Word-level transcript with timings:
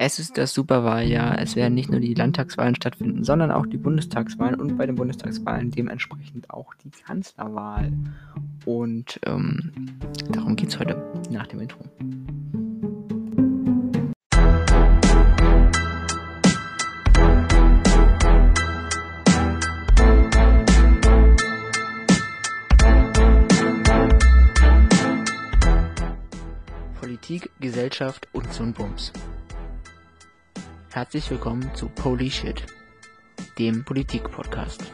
Es 0.00 0.20
ist 0.20 0.38
das 0.38 0.54
Superwahljahr. 0.54 1.40
Es 1.40 1.56
werden 1.56 1.74
nicht 1.74 1.90
nur 1.90 1.98
die 1.98 2.14
Landtagswahlen 2.14 2.76
stattfinden, 2.76 3.24
sondern 3.24 3.50
auch 3.50 3.66
die 3.66 3.78
Bundestagswahlen 3.78 4.54
und 4.54 4.78
bei 4.78 4.86
den 4.86 4.94
Bundestagswahlen 4.94 5.72
dementsprechend 5.72 6.50
auch 6.50 6.72
die 6.74 6.90
Kanzlerwahl. 6.90 7.92
Und 8.64 9.18
ähm, 9.26 9.72
darum 10.30 10.54
geht 10.54 10.68
es 10.68 10.78
heute 10.78 11.02
nach 11.32 11.48
dem 11.48 11.62
Intro. 11.62 11.80
Politik, 27.00 27.50
Gesellschaft 27.58 28.28
und 28.32 28.46
so'n 28.52 28.72
Bums. 28.72 29.12
Herzlich 30.90 31.30
willkommen 31.30 31.70
zu 31.74 31.86
Poly 31.90 32.30
Shit, 32.30 32.64
dem 33.58 33.84
Politik-Podcast. 33.84 34.90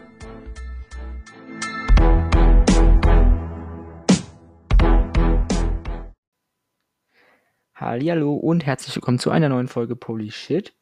Hallo 7.77 8.35
und 8.35 8.67
herzlich 8.67 8.97
willkommen 8.97 9.21
zu 9.21 9.31
einer 9.31 9.49
neuen 9.49 9.69
Folge 9.69 9.95
Poly 9.95 10.33
Shit. 10.33 10.75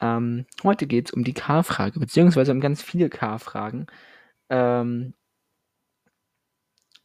Ähm, 0.00 0.44
heute 0.62 0.86
geht 0.86 1.08
es 1.08 1.14
um 1.14 1.24
die 1.24 1.32
K-Frage, 1.32 1.98
beziehungsweise 1.98 2.52
um 2.52 2.60
ganz 2.60 2.82
viele 2.82 3.08
K-Fragen. 3.08 3.86
Ähm, 4.50 5.14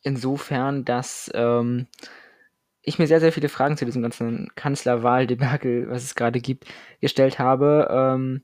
insofern, 0.04 0.84
dass 0.84 1.32
ähm, 1.34 1.88
ich 2.90 3.00
mir 3.00 3.08
sehr, 3.08 3.20
sehr 3.20 3.32
viele 3.32 3.50
Fragen 3.50 3.78
zu 3.78 3.86
diesem 3.86 4.02
ganzen 4.02 4.50
Kanzlerwahl-Debakel, 4.56 5.90
was 5.90 6.04
es 6.04 6.16
gerade 6.16 6.40
gibt, 6.40 6.66
gestellt 7.00 7.40
habe. 7.40 7.88
Ähm, 7.90 8.44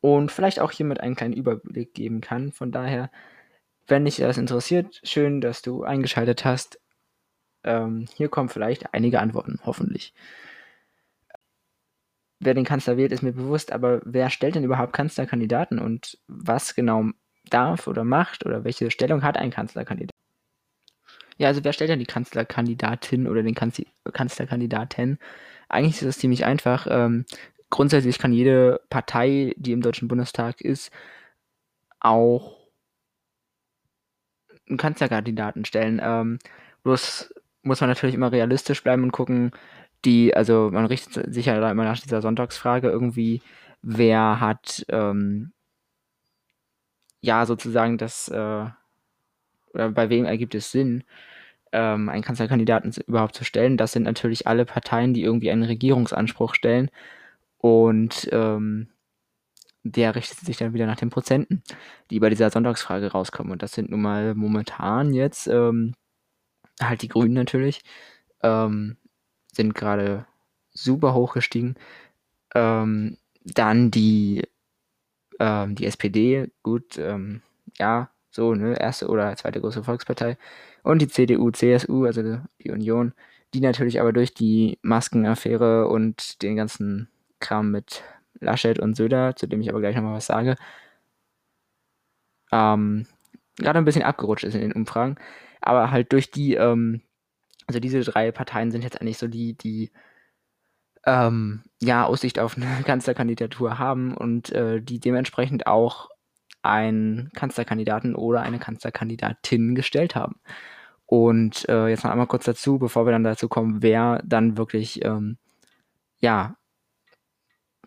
und 0.00 0.30
vielleicht 0.30 0.60
auch 0.60 0.70
hiermit 0.70 1.00
einen 1.00 1.16
kleinen 1.16 1.32
Überblick 1.32 1.94
geben 1.94 2.20
kann. 2.20 2.52
Von 2.52 2.72
daher, 2.72 3.10
wenn 3.86 4.04
dich 4.04 4.16
das 4.16 4.36
interessiert, 4.36 5.00
schön, 5.02 5.40
dass 5.40 5.62
du 5.62 5.82
eingeschaltet 5.84 6.44
hast. 6.44 6.78
Ähm, 7.64 8.06
hier 8.14 8.28
kommen 8.28 8.50
vielleicht 8.50 8.92
einige 8.92 9.20
Antworten, 9.20 9.60
hoffentlich. 9.64 10.12
Wer 12.40 12.54
den 12.54 12.64
Kanzler 12.64 12.96
wählt, 12.98 13.12
ist 13.12 13.22
mir 13.22 13.32
bewusst, 13.32 13.72
aber 13.72 14.02
wer 14.04 14.28
stellt 14.28 14.56
denn 14.56 14.64
überhaupt 14.64 14.92
Kanzlerkandidaten 14.92 15.78
und 15.78 16.18
was 16.26 16.74
genau 16.74 17.10
darf 17.48 17.86
oder 17.86 18.04
macht 18.04 18.44
oder 18.44 18.64
welche 18.64 18.90
Stellung 18.90 19.22
hat 19.22 19.38
ein 19.38 19.50
Kanzlerkandidat? 19.50 20.13
Ja, 21.38 21.48
also 21.48 21.64
wer 21.64 21.72
stellt 21.72 21.90
denn 21.90 21.98
die 21.98 22.06
Kanzlerkandidatin 22.06 23.26
oder 23.26 23.42
den 23.42 23.54
Kanzler 23.54 23.86
Kanzlerkandidaten? 24.12 25.18
Eigentlich 25.68 25.96
ist 25.96 26.06
das 26.06 26.18
ziemlich 26.18 26.44
einfach. 26.44 26.86
Ähm, 26.88 27.24
grundsätzlich 27.70 28.18
kann 28.18 28.32
jede 28.32 28.80
Partei, 28.90 29.54
die 29.56 29.72
im 29.72 29.82
Deutschen 29.82 30.08
Bundestag 30.08 30.60
ist, 30.60 30.92
auch 32.00 32.56
einen 34.68 34.78
Kanzlerkandidaten 34.78 35.64
stellen. 35.64 36.00
Ähm, 36.02 36.38
bloß 36.82 37.34
muss 37.62 37.80
man 37.80 37.90
natürlich 37.90 38.14
immer 38.14 38.32
realistisch 38.32 38.82
bleiben 38.82 39.02
und 39.02 39.12
gucken, 39.12 39.52
die, 40.04 40.34
also 40.36 40.70
man 40.72 40.86
richtet 40.86 41.32
sich 41.34 41.46
ja 41.46 41.58
da 41.60 41.70
immer 41.70 41.84
nach 41.84 41.98
dieser 42.00 42.20
Sonntagsfrage 42.22 42.90
irgendwie, 42.90 43.42
wer 43.82 44.40
hat 44.40 44.84
ähm, 44.88 45.52
ja 47.20 47.46
sozusagen 47.46 47.98
das 47.98 48.28
äh, 48.28 48.66
oder 49.74 49.90
bei 49.90 50.08
wem 50.10 50.24
ergibt 50.24 50.54
es 50.54 50.70
Sinn, 50.70 51.04
ähm, 51.72 52.08
einen 52.08 52.22
Kanzlerkandidaten 52.22 52.92
überhaupt 53.06 53.34
zu 53.34 53.44
stellen. 53.44 53.76
Das 53.76 53.92
sind 53.92 54.04
natürlich 54.04 54.46
alle 54.46 54.64
Parteien, 54.64 55.12
die 55.14 55.22
irgendwie 55.22 55.50
einen 55.50 55.64
Regierungsanspruch 55.64 56.54
stellen. 56.54 56.90
Und 57.58 58.28
ähm, 58.32 58.88
der 59.82 60.14
richtet 60.14 60.38
sich 60.40 60.56
dann 60.56 60.72
wieder 60.72 60.86
nach 60.86 60.96
den 60.96 61.10
Prozenten, 61.10 61.62
die 62.10 62.20
bei 62.20 62.30
dieser 62.30 62.50
Sonntagsfrage 62.50 63.12
rauskommen. 63.12 63.52
Und 63.52 63.62
das 63.62 63.72
sind 63.72 63.90
nun 63.90 64.02
mal 64.02 64.34
momentan 64.34 65.12
jetzt 65.12 65.46
ähm, 65.46 65.94
halt 66.80 67.02
die 67.02 67.08
Grünen 67.08 67.34
natürlich, 67.34 67.82
ähm, 68.42 68.96
sind 69.52 69.74
gerade 69.74 70.26
super 70.72 71.14
hoch 71.14 71.34
gestiegen. 71.34 71.74
Ähm, 72.54 73.18
dann 73.44 73.90
die, 73.90 74.42
ähm, 75.38 75.74
die 75.74 75.86
SPD, 75.86 76.50
gut, 76.62 76.98
ähm, 76.98 77.42
ja, 77.78 78.10
so, 78.34 78.54
ne, 78.54 78.74
erste 78.80 79.08
oder 79.08 79.36
zweite 79.36 79.60
große 79.60 79.84
Volkspartei. 79.84 80.36
Und 80.82 81.00
die 81.00 81.08
CDU, 81.08 81.50
CSU, 81.50 82.04
also 82.04 82.40
die 82.62 82.70
Union, 82.70 83.14
die 83.54 83.60
natürlich 83.60 84.00
aber 84.00 84.12
durch 84.12 84.34
die 84.34 84.78
Maskenaffäre 84.82 85.88
und 85.88 86.42
den 86.42 86.56
ganzen 86.56 87.08
Kram 87.40 87.70
mit 87.70 88.02
Laschet 88.40 88.80
und 88.80 88.96
Söder, 88.96 89.36
zu 89.36 89.46
dem 89.46 89.60
ich 89.60 89.70
aber 89.70 89.80
gleich 89.80 89.94
nochmal 89.94 90.14
was 90.16 90.26
sage, 90.26 90.56
ähm, 92.52 93.06
gerade 93.56 93.78
ein 93.78 93.84
bisschen 93.84 94.02
abgerutscht 94.02 94.44
ist 94.44 94.54
in 94.54 94.62
den 94.62 94.72
Umfragen. 94.72 95.16
Aber 95.60 95.90
halt 95.92 96.12
durch 96.12 96.30
die, 96.32 96.54
ähm, 96.54 97.02
also 97.66 97.80
diese 97.80 98.00
drei 98.00 98.32
Parteien 98.32 98.72
sind 98.72 98.82
jetzt 98.82 99.00
eigentlich 99.00 99.18
so 99.18 99.28
die, 99.28 99.54
die 99.56 99.92
ähm, 101.06 101.62
ja 101.80 102.04
Aussicht 102.04 102.38
auf 102.40 102.56
eine 102.56 102.66
Kanzlerkandidatur 102.84 103.78
haben 103.78 104.16
und 104.16 104.50
äh, 104.52 104.80
die 104.82 104.98
dementsprechend 105.00 105.66
auch 105.68 106.10
einen 106.64 107.30
Kanzlerkandidaten 107.34 108.14
oder 108.14 108.42
eine 108.42 108.58
Kanzlerkandidatin 108.58 109.74
gestellt 109.74 110.14
haben. 110.16 110.36
Und 111.06 111.68
äh, 111.68 111.88
jetzt 111.88 112.04
noch 112.04 112.10
einmal 112.10 112.26
kurz 112.26 112.44
dazu, 112.44 112.78
bevor 112.78 113.06
wir 113.06 113.12
dann 113.12 113.24
dazu 113.24 113.48
kommen, 113.48 113.82
wer 113.82 114.22
dann 114.24 114.56
wirklich 114.56 115.04
ähm, 115.04 115.38
ja 116.20 116.56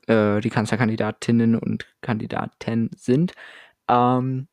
äh, 0.07 0.39
die 0.41 0.49
Kanzlerkandidatinnen 0.49 1.55
und 1.55 1.85
Kandidaten 2.01 2.89
sind. 2.95 3.33
Ähm, 3.89 4.47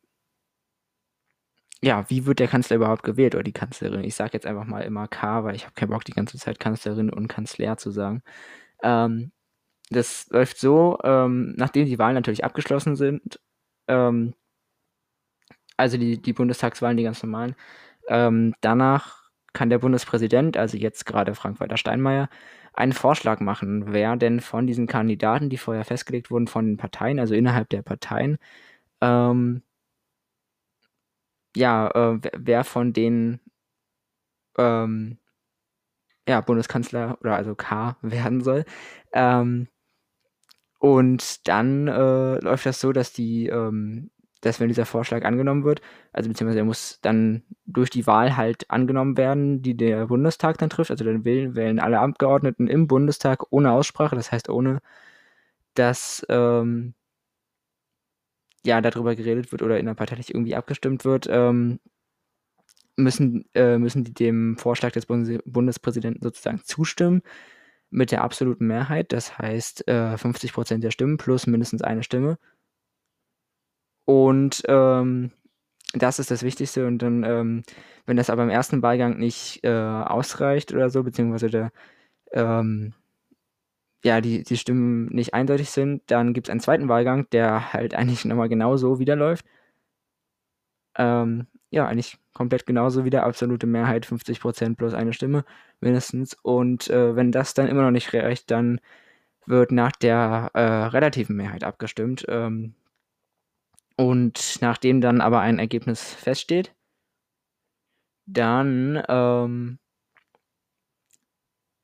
ja, 1.81 2.09
wie 2.09 2.25
wird 2.25 2.39
der 2.39 2.47
Kanzler 2.47 2.77
überhaupt 2.77 3.03
gewählt 3.03 3.35
oder 3.35 3.43
die 3.43 3.53
Kanzlerin? 3.53 4.03
Ich 4.03 4.15
sage 4.15 4.31
jetzt 4.33 4.47
einfach 4.47 4.65
mal 4.65 4.81
immer 4.81 5.07
K, 5.07 5.43
weil 5.43 5.55
ich 5.55 5.65
habe 5.65 5.75
keinen 5.75 5.89
Bock, 5.89 6.03
die 6.05 6.13
ganze 6.13 6.37
Zeit 6.37 6.59
Kanzlerin 6.59 7.09
und 7.11 7.27
Kanzler 7.27 7.77
zu 7.77 7.91
sagen. 7.91 8.23
Ähm, 8.83 9.31
das 9.91 10.27
läuft 10.31 10.57
so, 10.57 10.97
ähm, 11.03 11.53
nachdem 11.57 11.85
die 11.85 11.99
Wahlen 11.99 12.15
natürlich 12.15 12.43
abgeschlossen 12.43 12.95
sind, 12.95 13.39
ähm, 13.87 14.33
also 15.77 15.97
die, 15.97 16.21
die 16.21 16.33
Bundestagswahlen, 16.33 16.97
die 16.97 17.03
ganz 17.03 17.21
normalen. 17.23 17.55
Ähm, 18.07 18.53
danach 18.61 19.23
kann 19.53 19.69
der 19.69 19.79
Bundespräsident, 19.79 20.57
also 20.57 20.77
jetzt 20.77 21.05
gerade 21.05 21.35
Frank-Walter 21.35 21.77
Steinmeier, 21.77 22.29
einen 22.73 22.93
Vorschlag 22.93 23.39
machen, 23.39 23.93
wer 23.93 24.17
denn 24.17 24.41
von 24.41 24.67
diesen 24.67 24.87
Kandidaten, 24.87 25.49
die 25.49 25.57
vorher 25.57 25.85
festgelegt 25.85 26.29
wurden 26.31 26.47
von 26.47 26.65
den 26.67 26.77
Parteien, 26.77 27.19
also 27.19 27.33
innerhalb 27.35 27.69
der 27.69 27.81
Parteien, 27.81 28.37
ähm, 29.01 29.63
ja, 31.55 31.87
äh, 31.89 32.19
wer 32.37 32.63
von 32.63 32.93
den 32.93 33.39
ähm, 34.57 35.17
ja, 36.27 36.41
Bundeskanzler 36.41 37.17
oder 37.21 37.35
also 37.35 37.55
K 37.55 37.97
werden 38.01 38.41
soll. 38.41 38.65
Ähm, 39.13 39.67
und 40.85 41.47
dann 41.47 41.87
äh, 41.87 42.37
läuft 42.41 42.67
das 42.67 42.79
so, 42.79 42.91
dass 42.91 43.11
die, 43.11 43.47
ähm, 43.47 44.11
dass 44.41 44.59
wenn 44.59 44.67
dieser 44.67 44.85
Vorschlag 44.85 45.25
angenommen 45.25 45.63
wird, 45.63 45.81
also 46.13 46.29
beziehungsweise 46.29 46.59
er 46.59 46.65
muss 46.65 46.99
dann 47.01 47.41
durch 47.65 47.89
die 47.89 48.05
Wahl 48.05 48.37
halt 48.37 48.69
angenommen 48.69 49.17
werden, 49.17 49.63
die 49.63 49.75
der 49.75 50.05
Bundestag 50.05 50.59
dann 50.59 50.69
trifft. 50.69 50.91
Also 50.91 51.03
dann 51.03 51.25
wählen, 51.25 51.55
wählen 51.55 51.79
alle 51.79 51.99
Abgeordneten 51.99 52.67
im 52.67 52.85
Bundestag 52.85 53.51
ohne 53.51 53.71
Aussprache, 53.71 54.15
das 54.15 54.31
heißt 54.31 54.47
ohne, 54.47 54.79
dass 55.73 56.23
ähm, 56.29 56.93
ja 58.63 58.79
darüber 58.79 59.15
geredet 59.15 59.51
wird 59.51 59.63
oder 59.63 59.79
innerparteilich 59.79 60.35
irgendwie 60.35 60.55
abgestimmt 60.55 61.03
wird, 61.03 61.27
ähm, 61.31 61.79
müssen, 62.95 63.45
äh, 63.55 63.79
müssen 63.79 64.03
die 64.03 64.13
dem 64.13 64.55
Vorschlag 64.57 64.91
des 64.91 65.07
Bundes 65.07 65.39
Bundespräsidenten 65.45 66.21
sozusagen 66.21 66.61
zustimmen 66.63 67.23
mit 67.95 68.11
der 68.11 68.23
absoluten 68.23 68.67
Mehrheit, 68.67 69.13
das 69.13 69.37
heißt 69.37 69.87
äh, 69.87 70.15
50% 70.15 70.79
der 70.79 70.91
Stimmen 70.91 71.17
plus 71.17 71.47
mindestens 71.47 71.81
eine 71.81 72.03
Stimme. 72.03 72.37
Und 74.05 74.63
ähm, 74.67 75.31
das 75.93 76.19
ist 76.19 76.29
das 76.29 76.43
Wichtigste. 76.43 76.85
Und 76.87 76.99
dann, 76.99 77.23
ähm, 77.23 77.63
wenn 78.05 78.17
das 78.17 78.29
aber 78.29 78.43
im 78.43 78.49
ersten 78.49 78.81
Wahlgang 78.81 79.17
nicht 79.17 79.63
äh, 79.63 79.69
ausreicht 79.71 80.73
oder 80.73 80.89
so, 80.89 81.03
beziehungsweise 81.03 81.49
der, 81.49 81.71
ähm, 82.33 82.93
ja, 84.03 84.21
die, 84.21 84.43
die 84.43 84.57
Stimmen 84.57 85.07
nicht 85.07 85.33
eindeutig 85.33 85.71
sind, 85.71 86.03
dann 86.07 86.33
gibt 86.33 86.47
es 86.47 86.51
einen 86.51 86.59
zweiten 86.59 86.89
Wahlgang, 86.89 87.29
der 87.31 87.73
halt 87.73 87.95
eigentlich 87.95 88.25
nochmal 88.25 88.49
genauso 88.49 88.99
wieder 88.99 89.15
läuft. 89.15 89.45
Ähm, 90.97 91.47
ja, 91.71 91.87
eigentlich 91.87 92.17
komplett 92.33 92.65
genauso 92.65 93.05
wieder, 93.05 93.23
absolute 93.25 93.67
Mehrheit, 93.67 94.05
50% 94.05 94.75
plus 94.77 94.93
eine 94.93 95.13
Stimme 95.13 95.45
mindestens. 95.81 96.35
Und 96.41 96.89
äh, 96.89 97.15
wenn 97.15 97.31
das 97.31 97.53
dann 97.53 97.67
immer 97.67 97.83
noch 97.83 97.91
nicht 97.91 98.13
reicht, 98.13 98.51
dann 98.51 98.79
wird 99.45 99.71
nach 99.71 99.91
der 99.93 100.51
äh, 100.53 100.61
relativen 100.61 101.35
Mehrheit 101.35 101.63
abgestimmt. 101.63 102.25
Ähm, 102.29 102.75
und 103.97 104.57
nachdem 104.61 105.01
dann 105.01 105.21
aber 105.21 105.39
ein 105.41 105.59
Ergebnis 105.59 106.13
feststeht, 106.13 106.73
dann 108.25 109.01
ähm, 109.07 109.79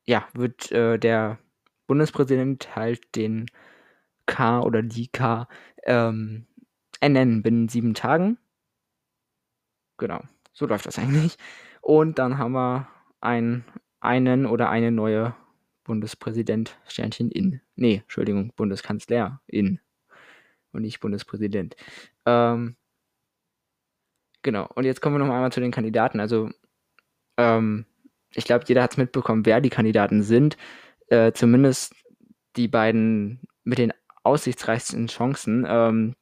ja, 0.06 0.26
wird 0.34 0.70
äh, 0.72 0.98
der 0.98 1.38
Bundespräsident 1.86 2.74
halt 2.76 3.14
den 3.16 3.46
K 4.26 4.60
oder 4.60 4.82
die 4.82 5.08
K 5.08 5.48
ähm, 5.84 6.46
ernennen 7.00 7.42
binnen 7.42 7.68
sieben 7.68 7.94
Tagen. 7.94 8.38
Genau, 10.02 10.20
so 10.52 10.66
läuft 10.66 10.86
das 10.86 10.98
eigentlich. 10.98 11.36
Und 11.80 12.18
dann 12.18 12.36
haben 12.36 12.52
wir 12.54 12.88
ein, 13.20 13.64
einen 14.00 14.46
oder 14.46 14.68
eine 14.68 14.90
neue 14.90 15.36
Bundespräsident, 15.84 16.76
Sternchen 16.88 17.30
in. 17.30 17.60
Nee, 17.76 18.00
Entschuldigung, 18.02 18.52
Bundeskanzlerin 18.56 19.78
und 20.72 20.82
nicht 20.82 20.98
Bundespräsident. 20.98 21.76
Ähm, 22.26 22.74
genau, 24.42 24.68
und 24.74 24.82
jetzt 24.86 25.00
kommen 25.00 25.14
wir 25.14 25.24
noch 25.24 25.32
einmal 25.32 25.52
zu 25.52 25.60
den 25.60 25.70
Kandidaten. 25.70 26.18
Also, 26.18 26.50
ähm, 27.36 27.86
ich 28.34 28.44
glaube, 28.44 28.64
jeder 28.66 28.82
hat 28.82 28.90
es 28.90 28.96
mitbekommen, 28.96 29.46
wer 29.46 29.60
die 29.60 29.70
Kandidaten 29.70 30.24
sind. 30.24 30.56
Äh, 31.06 31.30
zumindest 31.30 31.94
die 32.56 32.66
beiden 32.66 33.38
mit 33.62 33.78
den 33.78 33.92
aussichtsreichsten 34.24 35.06
Chancen. 35.06 35.64
Ähm, 35.68 36.16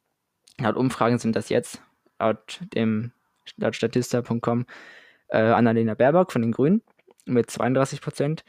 laut 0.59 0.75
Umfragen 0.75 1.17
sind 1.17 1.35
das 1.35 1.49
jetzt, 1.49 1.81
laut 2.19 2.59
dem 2.75 3.11
laut 3.57 3.75
Statista.com, 3.75 4.65
äh, 5.29 5.37
Annalena 5.39 5.93
Baerbock 5.93 6.31
von 6.31 6.41
den 6.41 6.51
Grünen 6.51 6.81
mit 7.25 7.49
32 7.49 8.01
Prozent 8.01 8.43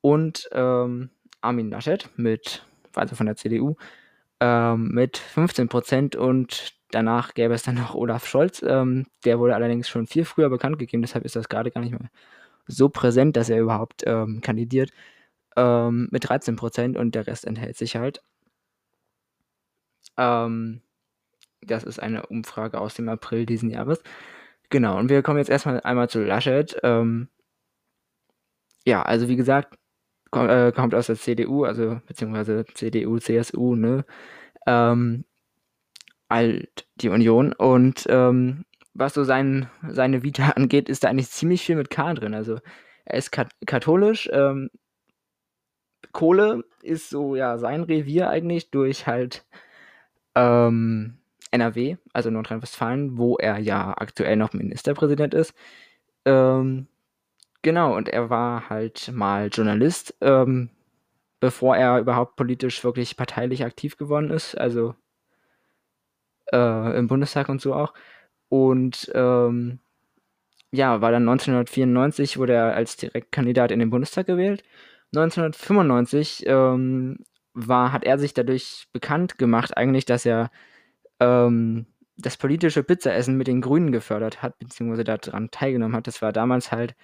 und 0.00 0.48
ähm, 0.52 1.10
Armin 1.40 1.70
Laschet 1.70 2.08
mit, 2.16 2.66
also 2.94 3.16
von 3.16 3.26
der 3.26 3.36
CDU, 3.36 3.76
ähm, 4.40 4.88
mit 4.88 5.18
15 5.18 5.68
Prozent 5.68 6.16
und 6.16 6.74
danach 6.90 7.34
gäbe 7.34 7.54
es 7.54 7.62
dann 7.62 7.76
noch 7.76 7.94
Olaf 7.94 8.26
Scholz. 8.26 8.62
Ähm, 8.66 9.06
der 9.24 9.38
wurde 9.38 9.54
allerdings 9.54 9.88
schon 9.88 10.06
viel 10.06 10.24
früher 10.24 10.50
bekannt 10.50 10.78
gegeben, 10.78 11.02
deshalb 11.02 11.24
ist 11.24 11.36
das 11.36 11.48
gerade 11.48 11.70
gar 11.70 11.80
nicht 11.80 11.92
mehr 11.92 12.10
so 12.66 12.88
präsent, 12.88 13.36
dass 13.36 13.50
er 13.50 13.60
überhaupt 13.60 14.02
ähm, 14.06 14.40
kandidiert. 14.40 14.90
Ähm, 15.56 16.08
mit 16.10 16.28
13 16.28 16.56
Prozent 16.56 16.96
und 16.96 17.14
der 17.14 17.26
Rest 17.26 17.46
enthält 17.46 17.76
sich 17.76 17.96
halt. 17.96 18.22
Ähm, 20.16 20.82
das 21.60 21.84
ist 21.84 22.00
eine 22.00 22.26
Umfrage 22.26 22.80
aus 22.80 22.94
dem 22.94 23.08
April 23.08 23.46
diesen 23.46 23.70
Jahres. 23.70 24.02
Genau, 24.72 24.98
und 24.98 25.10
wir 25.10 25.22
kommen 25.22 25.36
jetzt 25.36 25.50
erstmal 25.50 25.80
einmal 25.82 26.08
zu 26.08 26.24
Laschet. 26.24 26.74
Ähm, 26.82 27.28
ja, 28.86 29.02
also 29.02 29.28
wie 29.28 29.36
gesagt, 29.36 29.76
komm, 30.30 30.48
äh, 30.48 30.72
kommt 30.72 30.94
aus 30.94 31.08
der 31.08 31.16
CDU, 31.16 31.64
also 31.64 32.00
beziehungsweise 32.06 32.64
CDU, 32.74 33.18
CSU, 33.18 33.76
ne? 33.76 34.06
Ähm, 34.66 35.26
alt 36.28 36.86
die 36.96 37.10
Union. 37.10 37.52
Und 37.52 38.06
ähm, 38.08 38.64
was 38.94 39.12
so 39.12 39.24
sein, 39.24 39.68
seine 39.86 40.22
Vita 40.22 40.50
angeht, 40.56 40.88
ist 40.88 41.04
da 41.04 41.08
eigentlich 41.10 41.30
ziemlich 41.30 41.62
viel 41.62 41.76
mit 41.76 41.90
K 41.90 42.14
drin. 42.14 42.34
Also 42.34 42.58
er 43.04 43.18
ist 43.18 43.30
kat 43.30 43.50
katholisch. 43.66 44.30
Ähm, 44.32 44.70
Kohle 46.12 46.64
ist 46.82 47.10
so 47.10 47.36
ja 47.36 47.58
sein 47.58 47.82
Revier 47.82 48.30
eigentlich 48.30 48.70
durch 48.70 49.06
halt 49.06 49.46
ähm, 50.34 51.18
NRW, 51.52 51.96
also 52.12 52.30
Nordrhein-Westfalen, 52.30 53.18
wo 53.18 53.36
er 53.36 53.58
ja 53.58 53.94
aktuell 53.96 54.36
noch 54.36 54.52
Ministerpräsident 54.52 55.34
ist. 55.34 55.54
Ähm, 56.24 56.88
genau, 57.62 57.96
und 57.96 58.08
er 58.08 58.30
war 58.30 58.68
halt 58.70 59.12
mal 59.12 59.48
Journalist, 59.52 60.14
ähm, 60.20 60.70
bevor 61.40 61.76
er 61.76 62.00
überhaupt 62.00 62.36
politisch 62.36 62.82
wirklich 62.84 63.16
parteilich 63.16 63.64
aktiv 63.64 63.96
geworden 63.96 64.30
ist, 64.30 64.56
also 64.56 64.94
äh, 66.52 66.98
im 66.98 67.06
Bundestag 67.08 67.48
und 67.48 67.60
so 67.60 67.74
auch. 67.74 67.94
Und 68.48 69.10
ähm, 69.14 69.78
ja, 70.72 71.00
war 71.00 71.12
dann 71.12 71.28
1994, 71.28 72.38
wurde 72.38 72.54
er 72.54 72.74
als 72.74 72.96
Direktkandidat 72.96 73.70
in 73.70 73.78
den 73.78 73.90
Bundestag 73.90 74.26
gewählt. 74.26 74.64
1995 75.14 76.44
ähm, 76.46 77.18
war, 77.54 77.92
hat 77.92 78.04
er 78.04 78.18
sich 78.18 78.32
dadurch 78.34 78.88
bekannt 78.92 79.38
gemacht, 79.38 79.76
eigentlich, 79.76 80.06
dass 80.06 80.24
er 80.24 80.50
ähm, 81.22 81.86
das 82.18 82.36
politische 82.36 82.82
Pizzaessen 82.82 83.36
mit 83.36 83.46
den 83.46 83.60
Grünen 83.60 83.92
gefördert 83.92 84.42
hat, 84.42 84.58
beziehungsweise 84.58 85.04
daran 85.04 85.50
teilgenommen 85.50 85.96
hat. 85.96 86.06
Das 86.06 86.22
war 86.22 86.32
damals 86.32 86.72
halt, 86.72 86.94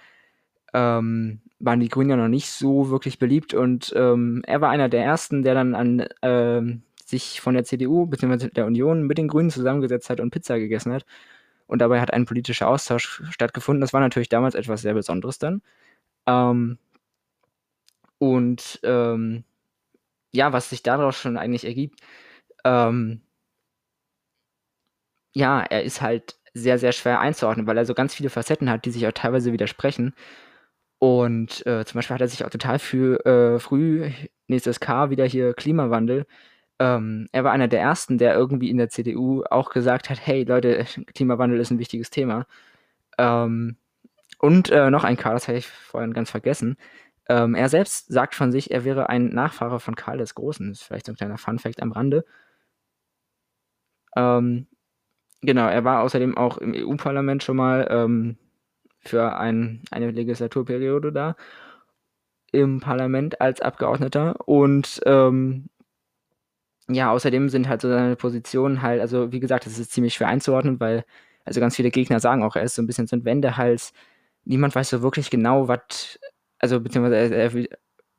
ähm, 0.74 1.40
waren 1.60 1.80
die 1.80 1.88
Grünen 1.88 2.10
ja 2.10 2.16
noch 2.16 2.28
nicht 2.28 2.50
so 2.50 2.90
wirklich 2.90 3.18
beliebt 3.18 3.54
und 3.54 3.92
ähm, 3.96 4.42
er 4.46 4.60
war 4.60 4.70
einer 4.70 4.88
der 4.88 5.04
ersten, 5.04 5.42
der 5.42 5.54
dann 5.54 5.74
an 5.74 6.06
ähm, 6.22 6.82
sich 7.04 7.40
von 7.40 7.54
der 7.54 7.64
CDU 7.64 8.06
bzw. 8.06 8.50
der 8.50 8.66
Union 8.66 9.04
mit 9.04 9.18
den 9.18 9.28
Grünen 9.28 9.50
zusammengesetzt 9.50 10.10
hat 10.10 10.20
und 10.20 10.30
Pizza 10.30 10.58
gegessen 10.58 10.92
hat. 10.92 11.06
Und 11.66 11.80
dabei 11.80 12.00
hat 12.00 12.12
ein 12.12 12.26
politischer 12.26 12.68
Austausch 12.68 13.22
stattgefunden. 13.30 13.80
Das 13.80 13.92
war 13.92 14.00
natürlich 14.00 14.28
damals 14.30 14.54
etwas 14.54 14.82
sehr 14.82 14.94
Besonderes 14.94 15.38
dann. 15.38 15.62
Ähm, 16.26 16.78
und 18.18 18.80
ähm, 18.84 19.44
ja, 20.32 20.52
was 20.52 20.70
sich 20.70 20.82
daraus 20.82 21.16
schon 21.16 21.36
eigentlich 21.38 21.64
ergibt, 21.64 22.00
ähm, 22.64 23.22
ja, 25.32 25.62
er 25.62 25.82
ist 25.84 26.00
halt 26.02 26.36
sehr, 26.54 26.78
sehr 26.78 26.92
schwer 26.92 27.20
einzuordnen, 27.20 27.66
weil 27.66 27.78
er 27.78 27.84
so 27.86 27.94
ganz 27.94 28.14
viele 28.14 28.30
Facetten 28.30 28.70
hat, 28.70 28.84
die 28.84 28.90
sich 28.90 29.06
auch 29.06 29.12
teilweise 29.12 29.52
widersprechen. 29.52 30.14
Und 30.98 31.64
äh, 31.66 31.84
zum 31.84 31.98
Beispiel 31.98 32.14
hat 32.14 32.20
er 32.22 32.28
sich 32.28 32.44
auch 32.44 32.50
total 32.50 32.78
für 32.78 33.24
äh, 33.26 33.58
früh, 33.60 34.10
nächstes 34.48 34.80
K, 34.80 35.10
wieder 35.10 35.24
hier 35.26 35.54
Klimawandel. 35.54 36.26
Ähm, 36.80 37.28
er 37.32 37.44
war 37.44 37.52
einer 37.52 37.68
der 37.68 37.80
ersten, 37.80 38.18
der 38.18 38.34
irgendwie 38.34 38.70
in 38.70 38.78
der 38.78 38.88
CDU 38.88 39.44
auch 39.50 39.70
gesagt 39.70 40.10
hat, 40.10 40.18
hey 40.26 40.44
Leute, 40.44 40.84
Klimawandel 41.14 41.60
ist 41.60 41.70
ein 41.70 41.78
wichtiges 41.78 42.10
Thema. 42.10 42.46
Ähm, 43.18 43.76
und 44.40 44.70
äh, 44.70 44.90
noch 44.90 45.04
ein 45.04 45.16
K, 45.16 45.32
das 45.32 45.48
hatte 45.48 45.58
ich 45.58 45.68
vorhin 45.68 46.14
ganz 46.14 46.30
vergessen. 46.30 46.76
Ähm, 47.28 47.54
er 47.54 47.68
selbst 47.68 48.08
sagt 48.12 48.34
von 48.34 48.52
sich, 48.52 48.70
er 48.72 48.84
wäre 48.84 49.08
ein 49.10 49.28
Nachfahre 49.30 49.80
von 49.80 49.96
Karl 49.96 50.18
des 50.18 50.34
Großen. 50.34 50.70
Das 50.70 50.80
ist 50.80 50.84
vielleicht 50.86 51.06
so 51.06 51.12
ein 51.12 51.16
kleiner 51.16 51.38
Fun-Fact 51.38 51.82
am 51.82 51.92
Rande. 51.92 52.24
Ähm, 54.16 54.66
genau, 55.40 55.68
er 55.68 55.84
war 55.84 56.02
außerdem 56.02 56.36
auch 56.36 56.58
im 56.58 56.74
EU-Parlament 56.74 57.42
schon 57.42 57.56
mal 57.56 57.86
ähm, 57.90 58.36
für 59.00 59.36
ein, 59.36 59.82
eine 59.90 60.10
Legislaturperiode 60.10 61.12
da 61.12 61.36
im 62.52 62.80
Parlament 62.80 63.40
als 63.40 63.60
Abgeordneter 63.60 64.48
und 64.48 65.00
ähm, 65.04 65.68
ja, 66.88 67.12
außerdem 67.12 67.50
sind 67.50 67.68
halt 67.68 67.82
so 67.82 67.88
seine 67.88 68.16
Positionen 68.16 68.80
halt, 68.82 69.00
also 69.00 69.30
wie 69.32 69.40
gesagt, 69.40 69.66
das 69.66 69.78
ist 69.78 69.92
ziemlich 69.92 70.14
schwer 70.14 70.28
einzuordnen, 70.28 70.80
weil 70.80 71.04
also 71.44 71.60
ganz 71.60 71.76
viele 71.76 71.90
Gegner 71.90 72.20
sagen 72.20 72.42
auch, 72.42 72.56
er 72.56 72.62
ist 72.62 72.74
so 72.74 72.82
ein 72.82 72.86
bisschen 72.86 73.06
so 73.06 73.16
ein 73.16 73.24
Wendehals. 73.24 73.92
Niemand 74.44 74.74
weiß 74.74 74.90
so 74.90 75.02
wirklich 75.02 75.30
genau, 75.30 75.68
was 75.68 76.18
also 76.58 76.80
beziehungsweise 76.80 77.16
er, 77.16 77.54
er, 77.54 77.66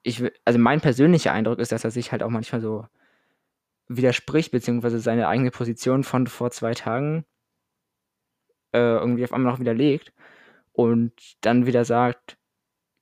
ich, 0.04 0.24
also 0.46 0.60
mein 0.60 0.82
persönlicher 0.82 1.34
Eindruck 1.34 1.60
ist, 1.60 1.72
dass 1.72 1.84
er 1.84 1.92
sich 1.92 2.12
halt 2.12 2.24
auch 2.24 2.30
manchmal 2.30 2.62
so 2.62 2.86
widerspricht, 3.90 4.52
beziehungsweise 4.52 5.00
seine 5.00 5.28
eigene 5.28 5.52
Position 5.52 6.04
von 6.04 6.28
vor 6.28 6.52
zwei 6.52 6.74
Tagen 6.74 7.26
äh, 8.74 8.80
irgendwie 8.80 9.24
auf 9.24 9.34
einmal 9.34 9.52
noch 9.52 9.60
widerlegt 9.60 10.14
und 10.74 11.12
dann 11.42 11.66
wieder 11.66 11.84
sagt, 11.86 12.38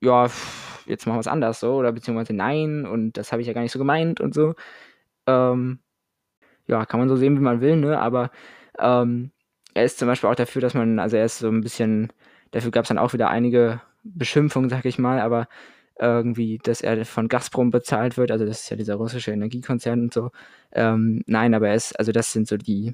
ja, 0.01 0.27
jetzt 0.85 1.05
machen 1.05 1.17
wir 1.17 1.21
es 1.21 1.27
anders 1.27 1.59
so, 1.59 1.75
oder 1.75 1.91
beziehungsweise 1.91 2.33
nein, 2.33 2.85
und 2.85 3.13
das 3.13 3.31
habe 3.31 3.41
ich 3.41 3.47
ja 3.47 3.53
gar 3.53 3.61
nicht 3.61 3.71
so 3.71 3.79
gemeint 3.79 4.21
und 4.21 4.33
so. 4.33 4.55
Ähm, 5.27 5.79
ja, 6.67 6.85
kann 6.85 6.99
man 6.99 7.09
so 7.09 7.15
sehen, 7.15 7.37
wie 7.37 7.41
man 7.41 7.61
will, 7.61 7.77
ne? 7.77 7.99
Aber 7.99 8.31
ähm, 8.79 9.31
er 9.73 9.85
ist 9.85 9.99
zum 9.99 10.07
Beispiel 10.07 10.29
auch 10.29 10.35
dafür, 10.35 10.61
dass 10.61 10.73
man, 10.73 10.99
also 10.99 11.17
er 11.17 11.25
ist 11.25 11.39
so 11.39 11.49
ein 11.49 11.61
bisschen, 11.61 12.13
dafür 12.51 12.71
gab 12.71 12.83
es 12.83 12.89
dann 12.89 12.97
auch 12.97 13.13
wieder 13.13 13.29
einige 13.29 13.81
Beschimpfung, 14.03 14.69
sag 14.69 14.85
ich 14.85 14.99
mal, 14.99 15.19
aber 15.19 15.47
irgendwie, 15.99 16.59
dass 16.59 16.81
er 16.81 17.05
von 17.05 17.27
Gazprom 17.27 17.71
bezahlt 17.71 18.17
wird, 18.17 18.31
also 18.31 18.45
das 18.45 18.61
ist 18.61 18.69
ja 18.69 18.77
dieser 18.77 18.95
russische 18.95 19.31
Energiekonzern 19.31 20.01
und 20.01 20.13
so. 20.13 20.31
Ähm, 20.71 21.23
nein, 21.25 21.53
aber 21.53 21.69
er 21.69 21.75
ist, 21.75 21.97
also 21.99 22.11
das 22.11 22.31
sind 22.31 22.47
so 22.47 22.57
die 22.57 22.93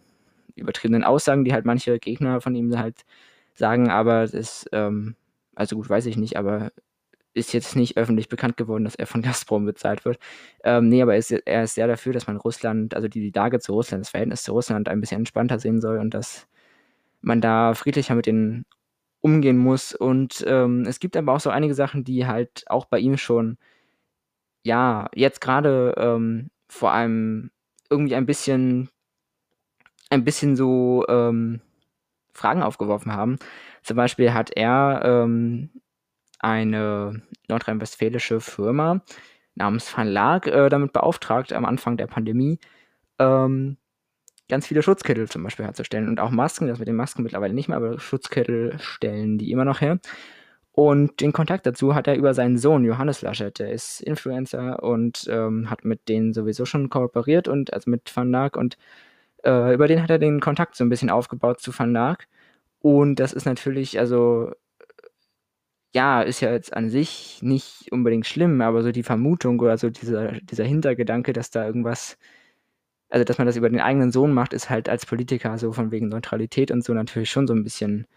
übertriebenen 0.55 1.03
Aussagen, 1.03 1.43
die 1.45 1.53
halt 1.53 1.65
manche 1.65 1.99
Gegner 1.99 2.41
von 2.41 2.55
ihm 2.55 2.77
halt 2.77 3.05
sagen, 3.55 3.89
aber 3.89 4.27
das, 4.27 4.65
ähm, 4.71 5.15
also 5.55 5.75
gut, 5.75 5.89
weiß 5.89 6.05
ich 6.05 6.17
nicht, 6.17 6.37
aber 6.37 6.71
ist 7.33 7.53
jetzt 7.53 7.75
nicht 7.75 7.97
öffentlich 7.97 8.29
bekannt 8.29 8.57
geworden, 8.57 8.83
dass 8.83 8.95
er 8.95 9.07
von 9.07 9.21
Gazprom 9.23 9.65
bezahlt 9.65 10.05
wird. 10.05 10.19
Ähm, 10.63 10.89
nee, 10.89 11.01
aber 11.01 11.13
er 11.13 11.19
ist, 11.19 11.31
er 11.31 11.63
ist 11.63 11.75
sehr 11.75 11.87
dafür, 11.87 12.13
dass 12.13 12.27
man 12.27 12.37
Russland, 12.37 12.95
also 12.95 13.07
die, 13.07 13.21
die 13.21 13.37
Lage 13.37 13.59
zu 13.59 13.73
Russland, 13.73 14.01
das 14.01 14.09
Verhältnis 14.11 14.43
zu 14.43 14.51
Russland 14.53 14.89
ein 14.89 15.01
bisschen 15.01 15.19
entspannter 15.19 15.59
sehen 15.59 15.81
soll 15.81 15.97
und 15.99 16.13
dass 16.13 16.47
man 17.21 17.41
da 17.41 17.73
friedlicher 17.73 18.15
mit 18.15 18.25
den 18.27 18.65
umgehen 19.23 19.57
muss. 19.57 19.95
Und 19.95 20.43
ähm, 20.47 20.83
es 20.85 20.99
gibt 20.99 21.17
aber 21.17 21.33
auch 21.33 21.39
so 21.39 21.49
einige 21.49 21.73
Sachen, 21.73 22.03
die 22.03 22.27
halt 22.27 22.65
auch 22.67 22.85
bei 22.85 22.99
ihm 22.99 23.17
schon, 23.17 23.57
ja, 24.63 25.09
jetzt 25.15 25.41
gerade 25.41 25.95
ähm, 25.97 26.51
vor 26.67 26.91
allem 26.91 27.49
irgendwie 27.89 28.15
ein 28.15 28.25
bisschen, 28.25 28.89
ein 30.09 30.23
bisschen 30.23 30.55
so 30.55 31.05
ähm, 31.07 31.61
Fragen 32.33 32.63
aufgeworfen 32.63 33.13
haben. 33.13 33.37
Zum 33.81 33.97
Beispiel 33.97 34.33
hat 34.33 34.51
er 34.55 35.01
ähm, 35.03 35.69
eine 36.39 37.21
nordrhein-westfälische 37.47 38.41
Firma 38.41 39.01
namens 39.55 39.87
Verlag 39.87 40.47
äh, 40.47 40.69
damit 40.69 40.93
beauftragt, 40.93 41.53
am 41.53 41.65
Anfang 41.65 41.95
der 41.95 42.07
Pandemie 42.07 42.59
ähm, 43.19 43.77
ganz 44.53 44.67
viele 44.67 44.83
Schutzkittel 44.83 45.27
zum 45.27 45.41
Beispiel 45.41 45.65
herzustellen 45.65 46.07
und 46.07 46.19
auch 46.19 46.29
Masken, 46.29 46.67
das 46.67 46.77
mit 46.77 46.87
den 46.87 46.95
Masken 46.95 47.23
mittlerweile 47.23 47.55
nicht 47.55 47.69
mehr, 47.69 47.77
aber 47.77 47.99
Schutzkittel 47.99 48.77
stellen 48.77 49.39
die 49.39 49.51
immer 49.51 49.65
noch 49.65 49.81
her. 49.81 49.97
Und 50.73 51.21
den 51.21 51.33
Kontakt 51.33 51.65
dazu 51.65 51.95
hat 51.95 52.07
er 52.07 52.15
über 52.15 52.35
seinen 52.35 52.59
Sohn 52.59 52.85
Johannes 52.85 53.23
Laschet. 53.23 53.57
Der 53.57 53.71
ist 53.71 54.01
Influencer 54.01 54.83
und 54.83 55.25
ähm, 55.27 55.71
hat 55.71 55.85
mit 55.85 56.07
denen 56.07 56.33
sowieso 56.33 56.65
schon 56.65 56.89
kooperiert 56.91 57.47
und 57.47 57.73
also 57.73 57.89
mit 57.89 58.15
Van 58.15 58.29
Naak 58.29 58.55
und 58.55 58.77
äh, 59.43 59.73
über 59.73 59.87
den 59.87 60.03
hat 60.03 60.11
er 60.11 60.19
den 60.19 60.39
Kontakt 60.39 60.75
so 60.75 60.83
ein 60.83 60.89
bisschen 60.89 61.09
aufgebaut 61.09 61.59
zu 61.59 61.77
Van 61.77 61.91
Naak. 61.91 62.27
Und 62.79 63.15
das 63.19 63.33
ist 63.33 63.45
natürlich, 63.45 63.97
also 63.99 64.51
ja, 65.95 66.21
ist 66.21 66.41
ja 66.41 66.51
jetzt 66.51 66.73
an 66.75 66.89
sich 66.91 67.39
nicht 67.41 67.91
unbedingt 67.91 68.27
schlimm, 68.27 68.61
aber 68.61 68.83
so 68.83 68.91
die 68.91 69.03
Vermutung 69.03 69.59
oder 69.59 69.77
so 69.79 69.89
dieser, 69.89 70.33
dieser 70.41 70.63
Hintergedanke, 70.65 71.33
dass 71.33 71.49
da 71.49 71.65
irgendwas, 71.65 72.17
also 73.13 73.25
dass 73.25 73.37
man 73.37 73.47
das 73.47 73.57
über 73.57 73.69
den 73.69 73.79
eigenen 73.81 74.11
Sohn 74.11 74.33
macht, 74.33 74.53
ist 74.53 74.69
halt 74.69 74.89
als 74.89 75.05
Politiker 75.05 75.57
so 75.57 75.73
von 75.73 75.91
wegen 75.91 76.09
Neutralität 76.09 76.71
und 76.71 76.83
so 76.83 76.93
natürlich 76.93 77.29
schon 77.31 77.47
so 77.47 77.53
ein 77.53 77.63
bisschen 77.63 78.07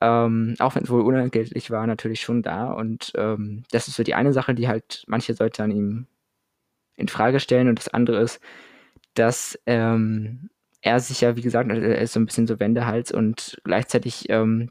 ähm, 0.00 0.56
auch 0.58 0.74
wenn 0.74 0.84
es 0.84 0.90
wohl 0.90 1.02
unentgeltlich 1.02 1.70
war, 1.70 1.86
natürlich 1.86 2.20
schon 2.20 2.42
da. 2.42 2.70
Und 2.72 3.12
ähm, 3.16 3.64
das 3.70 3.88
ist 3.88 3.96
so 3.96 4.02
die 4.02 4.14
eine 4.14 4.32
Sache, 4.32 4.54
die 4.54 4.68
halt 4.68 5.04
manche 5.06 5.34
Leute 5.38 5.62
an 5.62 5.70
ihm 5.70 6.06
in 6.96 7.08
Frage 7.08 7.40
stellen. 7.40 7.68
Und 7.68 7.78
das 7.78 7.88
andere 7.88 8.20
ist, 8.20 8.40
dass 9.14 9.58
ähm, 9.66 10.50
er 10.82 11.00
sich 11.00 11.22
ja, 11.22 11.36
wie 11.36 11.42
gesagt, 11.42 11.70
er 11.70 11.98
ist 12.00 12.12
so 12.12 12.20
ein 12.20 12.26
bisschen 12.26 12.46
so 12.46 12.60
Wendehals 12.60 13.12
und 13.12 13.58
gleichzeitig 13.64 14.26
ähm, 14.30 14.70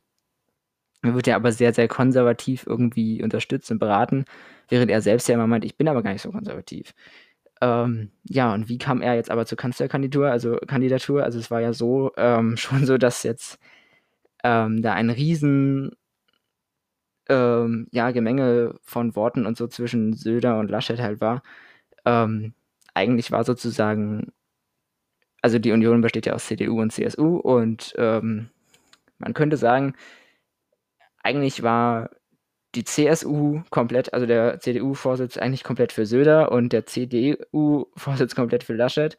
wird 1.01 1.27
er 1.27 1.35
aber 1.35 1.51
sehr, 1.51 1.73
sehr 1.73 1.87
konservativ 1.87 2.65
irgendwie 2.67 3.23
unterstützt 3.23 3.71
und 3.71 3.79
beraten, 3.79 4.25
während 4.69 4.91
er 4.91 5.01
selbst 5.01 5.27
ja 5.27 5.35
immer 5.35 5.47
meint, 5.47 5.65
ich 5.65 5.77
bin 5.77 5.87
aber 5.87 6.03
gar 6.03 6.13
nicht 6.13 6.21
so 6.21 6.31
konservativ. 6.31 6.93
Ähm, 7.61 8.11
ja, 8.23 8.53
und 8.53 8.69
wie 8.69 8.77
kam 8.77 9.01
er 9.01 9.15
jetzt 9.15 9.31
aber 9.31 9.45
zur 9.45 9.57
Kanzlerkandidatur? 9.57 10.29
Also 10.29 10.57
Kandidatur, 10.67 11.23
also 11.23 11.39
es 11.39 11.51
war 11.51 11.61
ja 11.61 11.73
so 11.73 12.11
ähm, 12.17 12.57
schon 12.57 12.85
so, 12.85 12.97
dass 12.97 13.23
jetzt 13.23 13.59
ähm, 14.43 14.81
da 14.81 14.93
ein 14.93 15.09
riesen 15.09 15.91
ähm, 17.29 17.87
ja, 17.91 18.11
Gemenge 18.11 18.75
von 18.83 19.15
Worten 19.15 19.45
und 19.45 19.57
so 19.57 19.67
zwischen 19.67 20.13
Söder 20.13 20.59
und 20.59 20.69
Laschet 20.69 20.99
halt 20.99 21.21
war. 21.21 21.41
Ähm, 22.05 22.53
eigentlich 22.93 23.31
war 23.31 23.43
sozusagen, 23.43 24.31
also 25.41 25.59
die 25.59 25.71
Union 25.71 26.01
besteht 26.01 26.25
ja 26.25 26.33
aus 26.33 26.45
CDU 26.47 26.81
und 26.81 26.91
CSU 26.91 27.37
und 27.37 27.93
ähm, 27.97 28.49
man 29.19 29.33
könnte 29.33 29.57
sagen, 29.57 29.95
eigentlich 31.23 31.63
war 31.63 32.09
die 32.75 32.83
CSU 32.83 33.61
komplett, 33.69 34.13
also 34.13 34.25
der 34.25 34.59
CDU-Vorsitz 34.59 35.37
eigentlich 35.37 35.63
komplett 35.63 35.91
für 35.91 36.05
Söder 36.05 36.51
und 36.51 36.73
der 36.73 36.85
CDU-Vorsitz 36.85 38.35
komplett 38.35 38.63
für 38.63 38.73
Laschet. 38.73 39.17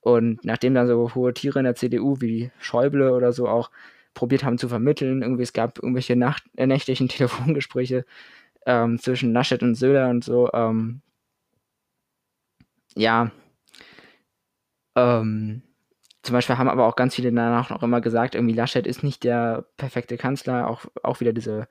Und 0.00 0.44
nachdem 0.44 0.74
dann 0.74 0.86
so 0.86 1.14
hohe 1.14 1.34
Tiere 1.34 1.58
in 1.58 1.64
der 1.64 1.74
CDU 1.74 2.20
wie 2.20 2.50
Schäuble 2.58 3.12
oder 3.12 3.32
so 3.32 3.48
auch 3.48 3.70
probiert 4.14 4.44
haben 4.44 4.58
zu 4.58 4.68
vermitteln. 4.68 5.22
Irgendwie 5.22 5.42
es 5.42 5.52
gab 5.52 5.78
irgendwelche 5.78 6.16
Nacht, 6.16 6.44
äh, 6.56 6.66
nächtlichen 6.66 7.08
Telefongespräche 7.08 8.04
ähm, 8.66 8.98
zwischen 8.98 9.32
Laschet 9.32 9.62
und 9.62 9.74
Söder 9.74 10.08
und 10.10 10.24
so. 10.24 10.50
Ähm, 10.52 11.02
ja. 12.96 13.30
Ähm, 14.96 15.62
zum 16.22 16.34
Beispiel 16.34 16.58
haben 16.58 16.68
aber 16.68 16.86
auch 16.86 16.96
ganz 16.96 17.14
viele 17.14 17.32
danach 17.32 17.70
noch 17.70 17.82
immer 17.82 18.00
gesagt, 18.00 18.34
irgendwie 18.34 18.54
Laschet 18.54 18.86
ist 18.86 19.02
nicht 19.02 19.24
der 19.24 19.64
perfekte 19.76 20.16
Kanzler. 20.18 20.68
Auch, 20.68 20.84
auch 21.02 21.20
wieder 21.20 21.32
diese 21.32 21.68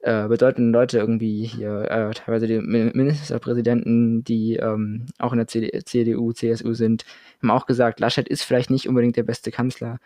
äh, 0.00 0.28
bedeutenden 0.28 0.72
Leute 0.72 0.98
irgendwie 0.98 1.44
hier, 1.44 1.90
äh, 1.90 2.14
teilweise 2.14 2.46
die 2.46 2.60
Ministerpräsidenten, 2.60 4.24
die 4.24 4.56
ähm, 4.56 5.06
auch 5.18 5.32
in 5.32 5.38
der 5.38 5.48
CD 5.48 5.82
CDU, 5.84 6.32
CSU 6.32 6.74
sind, 6.74 7.04
haben 7.42 7.50
auch 7.50 7.66
gesagt, 7.66 8.00
Laschet 8.00 8.28
ist 8.28 8.42
vielleicht 8.42 8.70
nicht 8.70 8.88
unbedingt 8.88 9.16
der 9.16 9.22
beste 9.22 9.50
Kanzler. 9.50 9.98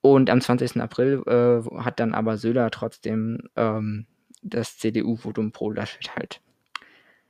Und 0.00 0.30
am 0.30 0.40
20. 0.40 0.80
April 0.80 1.22
äh, 1.26 1.82
hat 1.82 2.00
dann 2.00 2.14
aber 2.14 2.36
Söder 2.38 2.70
trotzdem 2.70 3.48
ähm, 3.56 4.06
das 4.42 4.78
CDU-Votum 4.78 5.52
pro 5.52 5.70
Laschet 5.70 6.16
halt 6.16 6.40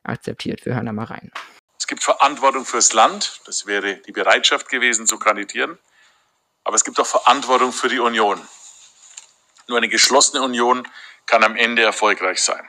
akzeptiert. 0.02 0.64
Wir 0.64 0.74
hören 0.74 0.86
da 0.86 0.92
mal 0.92 1.04
rein. 1.04 1.30
Es 1.78 1.86
gibt 1.86 2.02
Verantwortung 2.02 2.64
fürs 2.64 2.92
Land, 2.92 3.40
das 3.44 3.66
wäre 3.66 3.96
die 4.06 4.12
Bereitschaft 4.12 4.68
gewesen 4.68 5.06
zu 5.06 5.18
kandidieren, 5.18 5.78
aber 6.64 6.76
es 6.76 6.84
gibt 6.84 6.98
auch 7.00 7.06
Verantwortung 7.06 7.72
für 7.72 7.88
die 7.88 7.98
Union. 7.98 8.40
Nur 9.68 9.78
eine 9.78 9.88
geschlossene 9.88 10.42
Union 10.42 10.86
kann 11.26 11.44
am 11.44 11.56
Ende 11.56 11.82
erfolgreich 11.82 12.40
sein. 12.40 12.62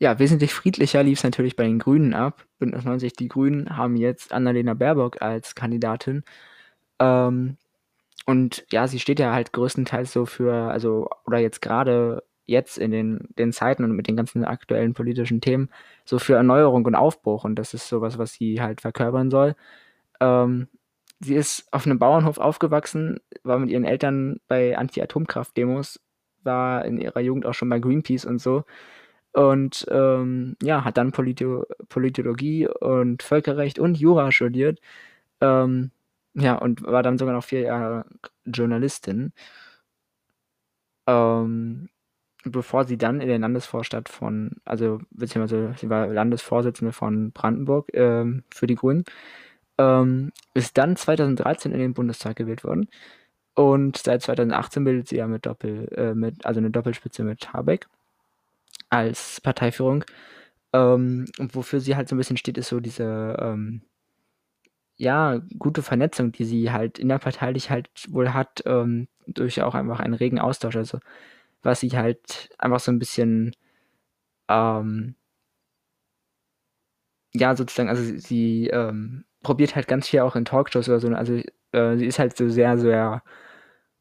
Ja, 0.00 0.18
wesentlich 0.18 0.54
friedlicher 0.54 1.02
lief 1.02 1.18
es 1.18 1.24
natürlich 1.24 1.56
bei 1.56 1.64
den 1.64 1.80
Grünen 1.80 2.14
ab. 2.14 2.44
Bündnis 2.58 2.84
90, 2.84 3.14
die 3.14 3.28
Grünen 3.28 3.76
haben 3.76 3.96
jetzt 3.96 4.32
Annalena 4.32 4.74
Baerbock 4.74 5.20
als 5.20 5.54
Kandidatin. 5.54 6.22
Ähm, 7.00 7.56
und 8.26 8.64
ja, 8.70 8.86
sie 8.86 9.00
steht 9.00 9.18
ja 9.18 9.32
halt 9.32 9.52
größtenteils 9.52 10.12
so 10.12 10.26
für, 10.26 10.70
also, 10.70 11.08
oder 11.26 11.38
jetzt 11.38 11.62
gerade 11.62 12.22
jetzt 12.46 12.78
in 12.78 12.90
den, 12.90 13.28
den 13.38 13.52
Zeiten 13.52 13.84
und 13.84 13.92
mit 13.92 14.08
den 14.08 14.16
ganzen 14.16 14.44
aktuellen 14.44 14.94
politischen 14.94 15.40
Themen, 15.40 15.68
so 16.04 16.18
für 16.18 16.34
Erneuerung 16.34 16.84
und 16.86 16.94
Aufbruch. 16.94 17.44
Und 17.44 17.56
das 17.56 17.74
ist 17.74 17.88
sowas, 17.88 18.18
was 18.18 18.32
sie 18.32 18.60
halt 18.60 18.80
verkörpern 18.80 19.30
soll. 19.30 19.54
Ähm, 20.20 20.68
sie 21.20 21.34
ist 21.34 21.66
auf 21.72 21.86
einem 21.86 21.98
Bauernhof 21.98 22.38
aufgewachsen, 22.38 23.20
war 23.42 23.58
mit 23.58 23.70
ihren 23.70 23.84
Eltern 23.84 24.40
bei 24.48 24.76
Anti-Atomkraft-Demos, 24.76 26.00
war 26.42 26.84
in 26.84 26.98
ihrer 26.98 27.20
Jugend 27.20 27.46
auch 27.46 27.54
schon 27.54 27.68
bei 27.68 27.78
Greenpeace 27.80 28.24
und 28.24 28.40
so. 28.40 28.64
Und 29.32 29.86
ähm, 29.90 30.56
ja, 30.62 30.84
hat 30.84 30.96
dann 30.96 31.12
Polito 31.12 31.64
Politologie 31.88 32.68
und 32.68 33.22
Völkerrecht 33.22 33.78
und 33.78 33.98
Jura 33.98 34.32
studiert. 34.32 34.80
Ähm, 35.40 35.90
ja, 36.34 36.54
und 36.56 36.82
war 36.82 37.02
dann 37.02 37.18
sogar 37.18 37.34
noch 37.34 37.44
vier 37.44 37.60
Jahre 37.62 38.06
Journalistin. 38.46 39.32
Ähm, 41.06 41.88
bevor 42.44 42.84
sie 42.84 42.98
dann 42.98 43.20
in 43.20 43.28
den 43.28 43.42
Landesvorstand 43.42 44.08
von, 44.08 44.52
also 44.64 45.00
beziehungsweise 45.10 45.74
sie 45.78 45.90
war 45.90 46.06
Landesvorsitzende 46.08 46.92
von 46.92 47.32
Brandenburg 47.32 47.88
ähm, 47.94 48.44
für 48.50 48.66
die 48.66 48.76
Grünen, 48.76 49.04
ähm, 49.78 50.32
ist 50.54 50.78
dann 50.78 50.96
2013 50.96 51.72
in 51.72 51.78
den 51.78 51.94
Bundestag 51.94 52.36
gewählt 52.36 52.64
worden. 52.64 52.88
Und 53.54 53.96
seit 53.98 54.22
2018 54.22 54.84
bildet 54.84 55.08
sie 55.08 55.16
ja 55.16 55.26
mit 55.26 55.46
Doppel, 55.46 55.88
äh, 55.96 56.14
mit, 56.14 56.46
also 56.46 56.58
eine 56.60 56.70
Doppelspitze 56.70 57.24
mit 57.24 57.52
Habeck 57.52 57.88
als 58.90 59.40
Parteiführung. 59.40 60.04
Ähm, 60.72 61.26
wofür 61.38 61.80
sie 61.80 61.96
halt 61.96 62.08
so 62.08 62.14
ein 62.14 62.18
bisschen 62.18 62.36
steht, 62.36 62.58
ist 62.58 62.68
so 62.68 62.80
diese 62.80 63.36
ähm, 63.40 63.82
ja, 64.96 65.40
gute 65.58 65.82
Vernetzung, 65.82 66.32
die 66.32 66.44
sie 66.44 66.72
halt 66.72 66.98
innerparteilich 66.98 67.70
halt 67.70 67.88
wohl 68.08 68.32
hat, 68.34 68.62
ähm, 68.66 69.08
durch 69.26 69.62
auch 69.62 69.74
einfach 69.74 70.00
einen 70.00 70.14
regen 70.14 70.40
Austausch. 70.40 70.76
Also, 70.76 70.98
was 71.62 71.80
sie 71.80 71.90
halt 71.90 72.50
einfach 72.58 72.80
so 72.80 72.92
ein 72.92 72.98
bisschen, 72.98 73.54
ähm 74.48 75.14
ja, 77.34 77.54
sozusagen, 77.56 77.88
also 77.88 78.02
sie, 78.02 78.18
sie 78.18 78.66
ähm, 78.68 79.24
probiert 79.42 79.76
halt 79.76 79.88
ganz 79.88 80.08
viel 80.08 80.20
auch 80.20 80.36
in 80.36 80.44
Talkshows 80.44 80.88
oder 80.88 81.00
so. 81.00 81.08
Also, 81.08 81.34
äh, 81.72 81.96
sie 81.96 82.06
ist 82.06 82.18
halt 82.18 82.36
so 82.36 82.48
sehr, 82.48 82.78
sehr 82.78 83.22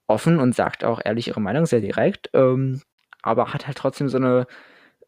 offen 0.08 0.40
und 0.40 0.56
sagt 0.56 0.84
auch 0.84 1.02
ehrlich 1.04 1.28
ihre 1.28 1.42
Meinung, 1.42 1.66
sehr 1.66 1.82
direkt, 1.82 2.30
ähm, 2.34 2.82
aber 3.24 3.54
hat 3.54 3.68
halt 3.68 3.78
trotzdem 3.78 4.10
so 4.10 4.18
eine 4.18 4.48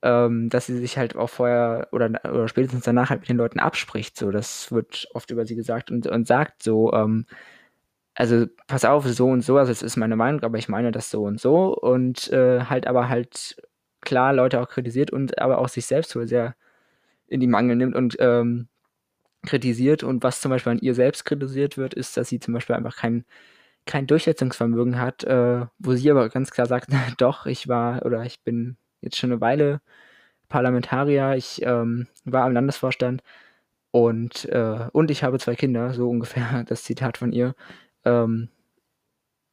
ähm, 0.01 0.49
dass 0.49 0.67
sie 0.67 0.77
sich 0.77 0.97
halt 0.97 1.15
auch 1.15 1.29
vorher 1.29 1.89
oder, 1.91 2.07
oder 2.25 2.47
spätestens 2.47 2.85
danach 2.85 3.09
halt 3.09 3.21
mit 3.21 3.29
den 3.29 3.37
Leuten 3.37 3.59
abspricht. 3.59 4.17
So, 4.17 4.31
das 4.31 4.71
wird 4.71 5.07
oft 5.13 5.29
über 5.31 5.45
sie 5.45 5.55
gesagt 5.55 5.91
und, 5.91 6.07
und 6.07 6.27
sagt 6.27 6.63
so, 6.63 6.93
ähm, 6.93 7.25
also 8.15 8.47
pass 8.67 8.85
auf, 8.85 9.05
so 9.07 9.27
und 9.29 9.41
so, 9.43 9.57
also 9.57 9.71
es 9.71 9.81
ist 9.83 9.97
meine 9.97 10.15
Meinung, 10.15 10.43
aber 10.43 10.57
ich 10.57 10.69
meine 10.69 10.91
das 10.91 11.11
so 11.11 11.23
und 11.23 11.39
so 11.41 11.75
und 11.77 12.31
äh, 12.33 12.61
halt 12.65 12.87
aber 12.87 13.09
halt 13.09 13.57
klar 14.01 14.33
Leute 14.33 14.61
auch 14.61 14.69
kritisiert 14.69 15.11
und 15.11 15.39
aber 15.41 15.59
auch 15.59 15.69
sich 15.69 15.85
selbst 15.85 16.11
so 16.11 16.25
sehr 16.25 16.55
in 17.27 17.41
die 17.41 17.47
Mangel 17.47 17.75
nimmt 17.77 17.95
und 17.95 18.17
ähm, 18.19 18.68
kritisiert 19.49 20.03
und 20.03 20.23
was 20.23 20.41
zum 20.41 20.51
Beispiel 20.51 20.73
an 20.73 20.79
ihr 20.79 20.95
selbst 20.95 21.25
kritisiert 21.25 21.77
wird, 21.77 21.93
ist, 21.93 22.17
dass 22.17 22.29
sie 22.29 22.39
zum 22.39 22.53
Beispiel 22.53 22.75
einfach 22.75 22.95
kein, 22.97 23.25
kein 23.85 24.07
Durchsetzungsvermögen 24.07 24.99
hat, 24.99 25.23
äh, 25.25 25.65
wo 25.79 25.95
sie 25.95 26.11
aber 26.11 26.29
ganz 26.29 26.51
klar 26.51 26.67
sagt, 26.67 26.89
doch, 27.19 27.45
ich 27.45 27.67
war 27.67 28.05
oder 28.05 28.23
ich 28.25 28.41
bin 28.43 28.77
jetzt 29.01 29.17
schon 29.17 29.31
eine 29.31 29.41
Weile 29.41 29.81
Parlamentarier. 30.49 31.35
Ich 31.35 31.61
ähm, 31.63 32.07
war 32.25 32.47
im 32.47 32.53
Landesvorstand 32.53 33.23
und, 33.91 34.45
äh, 34.45 34.87
und 34.93 35.11
ich 35.11 35.23
habe 35.23 35.39
zwei 35.39 35.55
Kinder, 35.55 35.93
so 35.93 36.09
ungefähr 36.09 36.63
das 36.67 36.83
Zitat 36.83 37.17
von 37.17 37.31
ihr. 37.31 37.55
Ähm, 38.05 38.49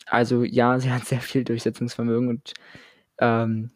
also 0.06 0.44
ja, 0.44 0.78
sie 0.80 0.90
hat 0.92 1.06
sehr 1.06 1.20
viel 1.20 1.44
Durchsetzungsvermögen 1.44 2.28
und 2.28 2.54
ähm, 3.18 3.72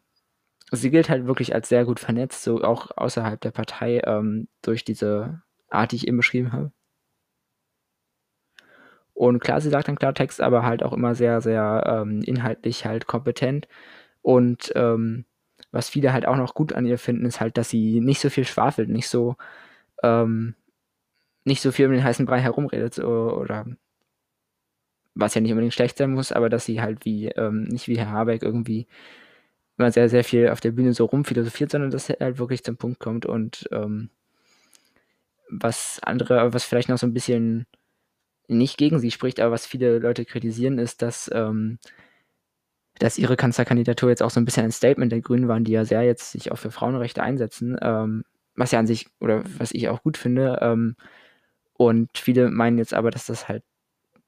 sie 0.71 0.91
gilt 0.91 1.09
halt 1.09 1.25
wirklich 1.27 1.53
als 1.55 1.69
sehr 1.69 1.85
gut 1.85 1.99
vernetzt, 1.99 2.43
so 2.43 2.61
auch 2.63 2.91
außerhalb 2.97 3.41
der 3.41 3.51
Partei 3.51 4.01
ähm, 4.05 4.47
durch 4.61 4.85
diese 4.85 5.41
Art, 5.71 5.91
die 5.91 5.97
ich 5.97 6.07
eben 6.07 6.17
beschrieben 6.17 6.51
habe. 6.53 6.71
Und 9.13 9.39
klar, 9.39 9.61
sie 9.61 9.69
sagt 9.69 9.87
dann 9.87 9.97
Klartext, 9.97 10.41
aber 10.41 10.63
halt 10.63 10.83
auch 10.83 10.93
immer 10.93 11.15
sehr, 11.15 11.41
sehr 11.41 11.83
ähm, 11.85 12.21
inhaltlich 12.23 12.85
halt 12.85 13.07
kompetent 13.07 13.67
und 14.21 14.71
ähm, 14.75 15.25
was 15.71 15.89
viele 15.89 16.13
halt 16.13 16.25
auch 16.27 16.35
noch 16.37 16.53
gut 16.53 16.73
an 16.73 16.85
ihr 16.85 16.97
finden, 16.97 17.25
ist 17.25 17.39
halt, 17.41 17.57
dass 17.57 17.69
sie 17.69 18.01
nicht 18.01 18.19
so 18.19 18.29
viel 18.29 18.45
schwafelt, 18.45 18.89
nicht 18.89 19.07
so, 19.07 19.35
ähm, 20.03 20.55
nicht 21.45 21.61
so 21.61 21.71
viel 21.71 21.87
um 21.87 21.93
den 21.93 22.03
heißen 22.03 22.25
Brei 22.25 22.39
herumredet 22.41 22.93
so, 22.95 23.07
oder 23.07 23.65
was 25.15 25.33
ja 25.35 25.41
nicht 25.41 25.51
unbedingt 25.51 25.73
schlecht 25.73 25.97
sein 25.97 26.11
muss, 26.13 26.31
aber 26.31 26.49
dass 26.49 26.65
sie 26.65 26.81
halt 26.81 27.05
wie, 27.05 27.27
ähm, 27.27 27.63
nicht 27.63 27.87
wie 27.87 27.97
Herr 27.97 28.11
Habeck 28.11 28.43
irgendwie 28.43 28.87
immer 29.77 29.91
sehr, 29.91 30.09
sehr 30.09 30.23
viel 30.23 30.49
auf 30.49 30.61
der 30.61 30.71
Bühne 30.71 30.93
so 30.93 31.05
rumphilosophiert, 31.05 31.71
sondern 31.71 31.91
dass 31.91 32.09
er 32.09 32.25
halt 32.25 32.39
wirklich 32.39 32.63
zum 32.63 32.77
Punkt 32.77 32.99
kommt 32.99 33.25
und 33.25 33.67
ähm, 33.71 34.09
was 35.51 35.99
andere, 36.03 36.53
was 36.53 36.63
vielleicht 36.63 36.89
noch 36.89 36.97
so 36.97 37.07
ein 37.07 37.13
bisschen 37.13 37.67
nicht 38.47 38.77
gegen 38.77 38.99
sie 38.99 39.11
spricht, 39.11 39.39
aber 39.39 39.51
was 39.51 39.65
viele 39.65 39.99
Leute 39.99 40.25
kritisieren, 40.25 40.77
ist, 40.79 41.01
dass, 41.01 41.29
ähm, 41.33 41.79
dass 42.99 43.17
ihre 43.17 43.37
Kanzlerkandidatur 43.37 44.09
jetzt 44.09 44.23
auch 44.23 44.29
so 44.29 44.39
ein 44.39 44.45
bisschen 44.45 44.65
ein 44.65 44.71
Statement 44.71 45.11
der 45.11 45.21
Grünen 45.21 45.47
waren, 45.47 45.63
die 45.63 45.71
ja 45.71 45.85
sehr 45.85 46.03
jetzt 46.03 46.31
sich 46.31 46.51
auch 46.51 46.57
für 46.57 46.71
Frauenrechte 46.71 47.23
einsetzen, 47.23 47.77
ähm, 47.81 48.23
was 48.55 48.71
ja 48.71 48.79
an 48.79 48.87
sich, 48.87 49.07
oder 49.19 49.43
was 49.57 49.71
ich 49.71 49.89
auch 49.89 50.03
gut 50.03 50.17
finde. 50.17 50.59
Ähm, 50.61 50.95
und 51.73 52.09
viele 52.15 52.49
meinen 52.51 52.77
jetzt 52.77 52.93
aber, 52.93 53.11
dass 53.11 53.25
das 53.25 53.47
halt, 53.47 53.63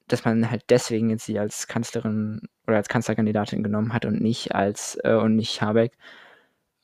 dass 0.08 0.24
man 0.24 0.50
halt 0.50 0.64
deswegen 0.70 1.10
jetzt 1.10 1.26
sie 1.26 1.38
als 1.38 1.66
Kanzlerin 1.68 2.42
oder 2.66 2.78
als 2.78 2.88
Kanzlerkandidatin 2.88 3.62
genommen 3.62 3.92
hat 3.92 4.06
und 4.06 4.20
nicht 4.20 4.54
als 4.54 4.98
äh, 5.04 5.14
und 5.14 5.36
nicht 5.36 5.62
Habeck. 5.62 5.92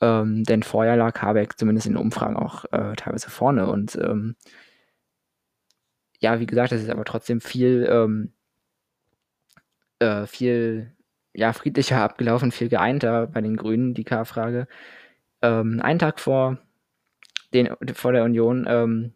Ähm, 0.01 0.43
denn 0.43 0.63
vorher 0.63 0.97
lag 0.97 1.21
Habeck 1.21 1.57
zumindest 1.59 1.87
in 1.87 1.97
Umfragen 1.97 2.35
auch 2.35 2.65
äh, 2.71 2.95
teilweise 2.95 3.29
vorne 3.29 3.67
und 3.67 3.95
ähm, 3.95 4.35
ja, 6.21 6.39
wie 6.39 6.45
gesagt, 6.45 6.71
es 6.71 6.83
ist 6.83 6.89
aber 6.89 7.03
trotzdem 7.03 7.41
viel, 7.41 7.87
ähm, 7.91 8.33
äh, 9.99 10.27
viel 10.27 10.95
ja, 11.33 11.51
friedlicher 11.53 11.97
abgelaufen, 12.01 12.51
viel 12.51 12.69
geeinter 12.69 13.27
bei 13.27 13.41
den 13.41 13.57
Grünen, 13.57 13.93
die 13.93 14.03
K-Frage. 14.03 14.67
Ähm, 15.41 15.81
einen 15.81 15.99
Tag 15.99 16.19
vor, 16.19 16.59
den, 17.53 17.75
vor 17.93 18.13
der 18.13 18.23
Union, 18.23 18.65
ähm, 18.69 19.13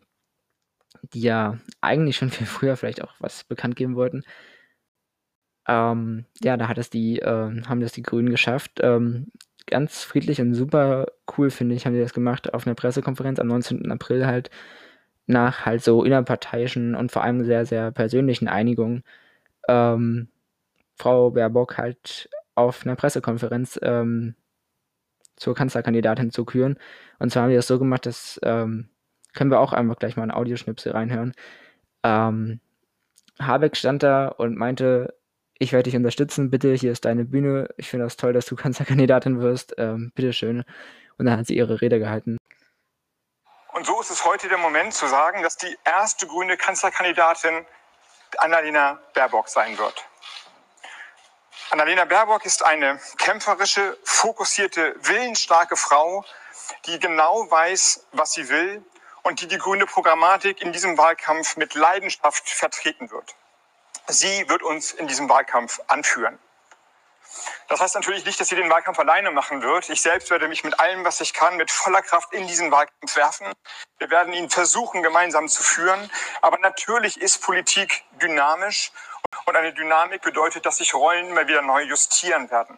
die 1.13 1.22
ja 1.22 1.60
eigentlich 1.82 2.18
schon 2.18 2.30
viel 2.32 2.48
früher 2.48 2.75
vielleicht 2.77 3.04
auch 3.04 3.13
was 3.20 3.44
bekannt 3.44 3.75
geben 3.75 3.96
wollten. 3.96 4.24
Ähm, 5.68 6.25
ja, 6.44 6.58
da 6.58 6.68
hat 6.68 6.77
es 6.77 6.89
die, 6.89 7.20
äh, 7.20 7.62
haben 7.68 7.82
das 7.82 7.92
die 7.94 8.04
Grünen 8.04 8.30
geschafft. 8.30 8.80
Ähm, 8.82 9.32
ganz 9.67 10.03
friedlich 10.03 10.41
und 10.41 10.53
super 10.53 11.07
cool, 11.38 11.50
finde 11.50 11.75
ich, 11.75 11.86
haben 11.86 11.93
die 11.93 12.00
das 12.00 12.13
gemacht 12.13 12.53
auf 12.53 12.65
einer 12.67 12.75
Pressekonferenz 12.75 13.39
am 13.39 13.48
19. 13.48 13.91
April 13.91 14.25
halt 14.25 14.50
nach 15.27 15.65
halt 15.65 15.84
so 15.84 16.03
innerparteiischen 16.03 16.95
und 16.95 17.12
vor 17.12 17.24
allem 17.24 17.43
sehr, 17.45 17.65
sehr 17.65 17.91
persönlichen 17.91 18.48
Einigungen 18.48 19.03
ähm, 19.67 20.29
Frau 20.95 21.31
Baerbock 21.31 21.77
halt 21.77 22.29
auf 22.55 22.86
einer 22.86 22.95
Pressekonferenz 22.95 23.79
ähm, 23.81 24.36
zur 25.36 25.55
Kanzlerkandidatin 25.55 26.31
zu 26.31 26.45
küren. 26.45 26.77
Und 27.19 27.31
zwar 27.31 27.43
haben 27.43 27.50
wir 27.50 27.57
das 27.57 27.67
so 27.67 27.79
gemacht, 27.79 28.05
dass 28.05 28.39
ähm, 28.43 28.89
können 29.34 29.51
wir 29.51 29.60
auch 29.60 29.74
einfach 29.74 29.98
gleich 29.98 30.15
mal 30.15 30.24
einen 30.24 30.31
Audioschnipsel 30.31 30.93
reinhören. 30.93 31.34
Ähm, 32.03 32.62
Habeck 33.39 33.75
stand 33.75 34.03
da 34.03 34.27
und 34.27 34.55
meinte, 34.55 35.13
ich 35.57 35.71
werde 35.71 35.83
dich 35.83 35.95
unterstützen, 35.95 36.50
bitte, 36.50 36.74
hier 36.74 36.91
ist 36.91 37.05
deine 37.05 37.25
Bühne. 37.25 37.69
Ich 37.77 37.89
finde 37.89 38.05
das 38.05 38.17
toll, 38.17 38.33
dass 38.33 38.45
du 38.45 38.55
Kanzlerkandidatin 38.55 39.41
wirst. 39.41 39.75
Ähm, 39.77 40.12
bitteschön. 40.15 40.63
Und 41.17 41.25
dann 41.25 41.39
hat 41.39 41.47
sie 41.47 41.55
ihre 41.55 41.81
Rede 41.81 42.00
gehalten. 42.00 42.38
Und 43.74 43.85
so 43.85 44.00
ist 44.00 44.09
es 44.09 44.25
heute 44.25 44.47
der 44.47 44.57
Moment 44.57 44.93
zu 44.93 45.07
sagen, 45.07 45.43
dass 45.43 45.57
die 45.57 45.77
erste 45.83 46.27
grüne 46.27 46.57
Kanzlerkandidatin 46.57 47.65
Annalena 48.38 49.00
Baerbock 49.13 49.47
sein 49.50 49.77
wird. 49.77 50.05
Annalena 51.71 52.05
Baerbock 52.05 52.45
ist 52.45 52.63
eine 52.63 53.00
kämpferische, 53.17 53.97
fokussierte, 54.03 54.95
willensstarke 55.01 55.75
Frau, 55.75 56.24
die 56.85 57.00
genau 57.00 57.50
weiß, 57.50 58.07
was 58.12 58.33
sie 58.33 58.50
will 58.50 58.83
und 59.24 59.41
die 59.41 59.47
die 59.47 59.57
grüne 59.57 59.85
Programmatik 59.85 60.62
in 60.62 60.71
diesem 60.71 60.97
Wahlkampf 60.97 61.57
mit 61.57 61.74
Leidenschaft 61.74 62.50
vertreten 62.50 63.09
wird. 63.12 63.35
Sie 64.07 64.47
wird 64.50 64.63
uns 64.63 64.91
in 64.91 65.07
diesem 65.07 65.29
Wahlkampf 65.29 65.79
anführen. 65.88 66.39
Das 67.67 67.81
heißt 67.81 67.95
natürlich 67.95 68.25
nicht, 68.25 68.39
dass 68.39 68.47
sie 68.47 68.55
den 68.55 68.69
Wahlkampf 68.69 69.00
alleine 69.00 69.31
machen 69.31 69.62
wird. 69.62 69.89
Ich 69.89 70.01
selbst 70.01 70.29
werde 70.29 70.47
mich 70.47 70.63
mit 70.63 70.79
allem, 70.79 71.03
was 71.03 71.19
ich 71.21 71.33
kann, 71.33 71.57
mit 71.57 71.71
voller 71.71 72.01
Kraft 72.01 72.32
in 72.34 72.47
diesen 72.47 72.71
Wahlkampf 72.71 73.15
werfen. 73.15 73.47
Wir 73.97 74.10
werden 74.10 74.34
ihn 74.34 74.49
versuchen, 74.49 75.01
gemeinsam 75.03 75.47
zu 75.49 75.63
führen. 75.63 76.10
Aber 76.41 76.60
natürlich 76.60 77.19
ist 77.19 77.41
Politik 77.41 78.03
dynamisch 78.21 78.91
und 79.45 79.56
eine 79.56 79.73
Dynamik 79.73 80.21
bedeutet, 80.21 80.65
dass 80.65 80.77
sich 80.77 80.93
Rollen 80.93 81.30
immer 81.30 81.47
wieder 81.47 81.62
neu 81.62 81.82
justieren 81.82 82.49
werden. 82.51 82.77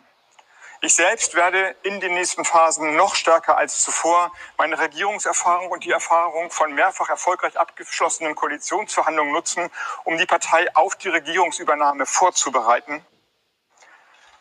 Ich 0.80 0.94
selbst 0.94 1.34
werde 1.34 1.76
in 1.82 2.00
den 2.00 2.14
nächsten 2.14 2.46
Phasen 2.46 2.96
noch 2.96 3.16
stärker 3.16 3.58
als 3.58 3.82
zuvor 3.82 4.32
meine 4.58 4.78
Regierungserfahrung 4.78 5.72
und 5.72 5.84
die 5.84 5.92
Erfahrung 5.92 6.52
von 6.52 6.72
mehrfach 6.74 7.10
erfolgreich 7.10 7.58
abgeschlossenen 7.58 8.36
Koalitionsverhandlungen 8.36 9.34
nutzen, 9.34 9.72
um 10.04 10.18
die 10.18 10.28
Partei 10.28 10.68
auf 10.76 10.96
die 10.96 11.10
Regierungsübernahme 11.10 12.06
vorzubereiten. 12.06 13.04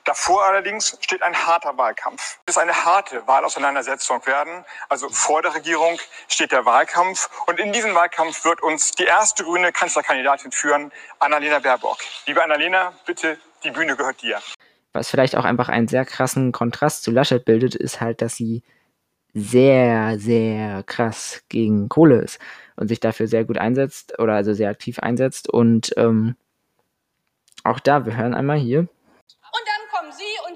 Davor 0.04 0.44
allerdings 0.44 0.98
steht 1.00 1.22
ein 1.22 1.46
harter 1.46 1.76
Wahlkampf. 1.78 2.38
Es 2.44 2.54
ist 2.54 2.62
eine 2.62 2.84
harte 2.84 3.26
Wahlauseinandersetzung 3.26 4.24
werden. 4.26 4.64
Also 4.88 5.08
vor 5.08 5.42
der 5.42 5.54
Regierung 5.54 5.98
steht 6.28 6.52
der 6.52 6.64
Wahlkampf. 6.64 7.28
Und 7.46 7.58
in 7.58 7.72
diesem 7.72 7.94
Wahlkampf 7.94 8.44
wird 8.44 8.62
uns 8.62 8.92
die 8.92 9.04
erste 9.04 9.42
grüne 9.42 9.72
Kanzlerkandidatin 9.72 10.52
führen, 10.52 10.92
Annalena 11.18 11.58
Baerbock. 11.58 11.98
Liebe 12.26 12.44
Annalena, 12.44 12.92
bitte, 13.04 13.40
die 13.64 13.72
Bühne 13.72 13.96
gehört 13.96 14.22
dir. 14.22 14.40
Was 14.96 15.10
vielleicht 15.10 15.36
auch 15.36 15.44
einfach 15.44 15.68
einen 15.68 15.88
sehr 15.88 16.04
krassen 16.04 16.52
Kontrast 16.52 17.02
zu 17.04 17.10
Laschet 17.10 17.44
bildet, 17.44 17.74
ist 17.74 18.00
halt, 18.00 18.22
dass 18.22 18.34
sie 18.34 18.62
sehr, 19.34 20.18
sehr 20.18 20.82
krass 20.82 21.42
gegen 21.48 21.88
Kohle 21.88 22.22
ist 22.22 22.38
und 22.76 22.88
sich 22.88 23.00
dafür 23.00 23.28
sehr 23.28 23.44
gut 23.44 23.58
einsetzt 23.58 24.18
oder 24.18 24.34
also 24.34 24.54
sehr 24.54 24.70
aktiv 24.70 24.98
einsetzt. 24.98 25.48
Und 25.48 25.92
ähm, 25.96 26.36
auch 27.62 27.80
da, 27.80 28.06
wir 28.06 28.16
hören 28.16 28.34
einmal 28.34 28.58
hier 28.58 28.88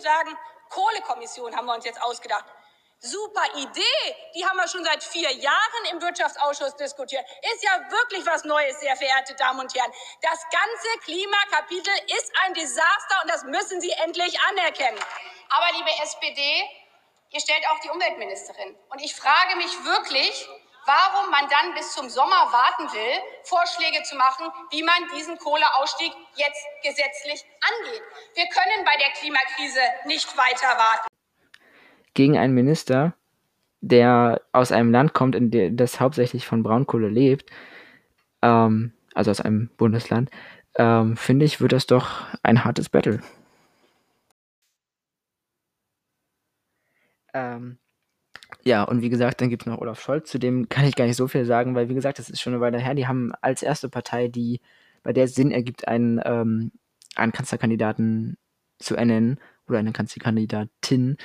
sagen, 0.01 0.37
Kohlekommission 0.69 1.55
haben 1.55 1.67
wir 1.67 1.75
uns 1.75 1.85
jetzt 1.85 2.03
ausgedacht. 2.03 2.45
Super 3.03 3.47
Idee, 3.57 4.17
die 4.35 4.45
haben 4.45 4.59
wir 4.59 4.69
schon 4.69 4.85
seit 4.85 5.03
vier 5.03 5.33
Jahren 5.33 5.85
im 5.91 6.03
Wirtschaftsausschuss 6.03 6.77
diskutiert. 6.77 7.25
Ist 7.55 7.63
ja 7.63 7.81
wirklich 7.91 8.27
was 8.27 8.45
Neues, 8.45 8.79
sehr 8.79 8.95
verehrte 8.95 9.35
Damen 9.37 9.61
und 9.61 9.75
Herren. 9.75 9.91
Das 10.21 10.39
ganze 10.51 10.99
Klimakapitel 11.05 11.95
ist 12.19 12.31
ein 12.45 12.53
Desaster 12.53 13.23
und 13.23 13.31
das 13.31 13.45
müssen 13.45 13.81
Sie 13.81 13.91
endlich 14.05 14.39
anerkennen. 14.51 14.99
Aber 15.49 15.73
liebe 15.79 15.89
SPD, 16.03 16.69
ihr 17.31 17.41
stellt 17.41 17.67
auch 17.71 17.79
die 17.79 17.89
Umweltministerin. 17.89 18.77
Und 18.91 19.01
ich 19.01 19.15
frage 19.15 19.57
mich 19.57 19.73
wirklich, 19.83 20.47
warum 20.85 21.31
man 21.31 21.49
dann 21.49 21.73
bis 21.73 21.93
zum 21.93 22.11
Sommer 22.11 22.53
warten 22.53 22.93
will, 22.93 23.23
Vorschläge 23.45 24.03
zu 24.03 24.17
machen, 24.17 24.53
wie 24.73 24.83
man 24.83 25.09
diesen 25.17 25.39
Kohleausstieg 25.39 26.13
jetzt 26.35 26.67
gesetzlich 26.83 27.47
angeht. 27.63 28.03
Wir 28.35 28.47
können 28.49 28.85
bei 28.85 28.99
der 28.99 29.11
Klimakrise 29.13 29.81
nicht 30.05 30.37
weiter 30.37 30.77
warten. 30.77 31.10
Gegen 32.15 32.37
einen 32.39 32.55
Minister, 32.55 33.15
der 33.81 34.43
aus 34.53 34.73
einem 34.73 34.91
Land 34.91 35.15
kommt, 35.15 35.35
in 35.35 35.51
dem 35.51 35.77
das 35.77 36.01
hauptsächlich 36.01 36.47
von 36.47 36.63
Braunkohle 36.63 37.09
lebt, 37.09 37.51
ähm, 38.43 38.93
also 39.15 39.31
aus 39.31 39.41
einem 39.41 39.71
Bundesland, 39.77 40.31
ähm, 40.77 41.17
finde 41.17 41.45
ich, 41.47 41.61
wird 41.61 41.73
das 41.73 41.87
doch 41.87 42.27
ein 42.43 42.65
hartes 42.65 42.89
Battle. 42.89 43.21
Ähm, 47.35 47.79
ja, 48.65 48.83
und 48.85 49.03
wie 49.03 49.09
gesagt, 49.09 49.41
dann 49.41 49.49
gibt 49.51 49.63
es 49.63 49.67
noch 49.67 49.79
Olaf 49.79 50.01
Scholz, 50.01 50.31
zu 50.31 50.39
dem 50.39 50.69
kann 50.69 50.85
ich 50.85 50.97
gar 50.97 51.07
nicht 51.07 51.17
so 51.17 51.29
viel 51.29 51.45
sagen, 51.45 51.75
weil 51.75 51.89
wie 51.89 51.95
gesagt, 51.95 52.19
das 52.19 52.31
ist 52.31 52.41
schon 52.41 52.53
eine 52.53 52.61
Weile 52.61 52.79
her. 52.79 52.95
Die 52.95 53.07
haben 53.07 53.33
als 53.41 53.63
erste 53.63 53.89
Partei, 53.89 54.29
die 54.29 54.61
bei 55.03 55.13
der 55.13 55.25
es 55.25 55.35
Sinn 55.35 55.51
ergibt, 55.51 55.89
einen, 55.89 56.21
ähm, 56.25 56.73
einen 57.17 57.33
Kanzlerkandidaten 57.33 58.37
zu 58.79 58.97
ernennen 58.97 59.39
oder 59.69 59.79
eine 59.79 59.93
Kanzlerkandidatin, 59.93 61.17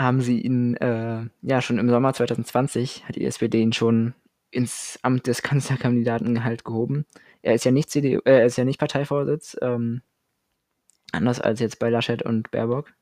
haben 0.00 0.20
sie 0.20 0.40
ihn 0.40 0.76
äh, 0.76 1.26
ja 1.42 1.60
schon 1.62 1.78
im 1.78 1.88
Sommer 1.88 2.12
2020 2.14 3.06
hat 3.06 3.16
die 3.16 3.24
SPD 3.24 3.60
ihn 3.60 3.72
schon 3.72 4.14
ins 4.50 4.98
Amt 5.02 5.26
des 5.26 5.42
Kanzlerkandidaten 5.42 6.44
halt 6.44 6.64
gehoben. 6.64 7.06
Er 7.42 7.54
ist 7.54 7.64
ja 7.64 7.70
nicht 7.70 7.90
CDU, 7.90 8.20
äh, 8.24 8.40
er 8.40 8.46
ist 8.46 8.56
ja 8.56 8.64
nicht 8.64 8.80
Parteivorsitz, 8.80 9.56
ähm, 9.62 10.02
anders 11.12 11.40
als 11.40 11.60
jetzt 11.60 11.78
bei 11.78 11.90
Laschet 11.90 12.22
und 12.22 12.50
Baerbock 12.50 12.92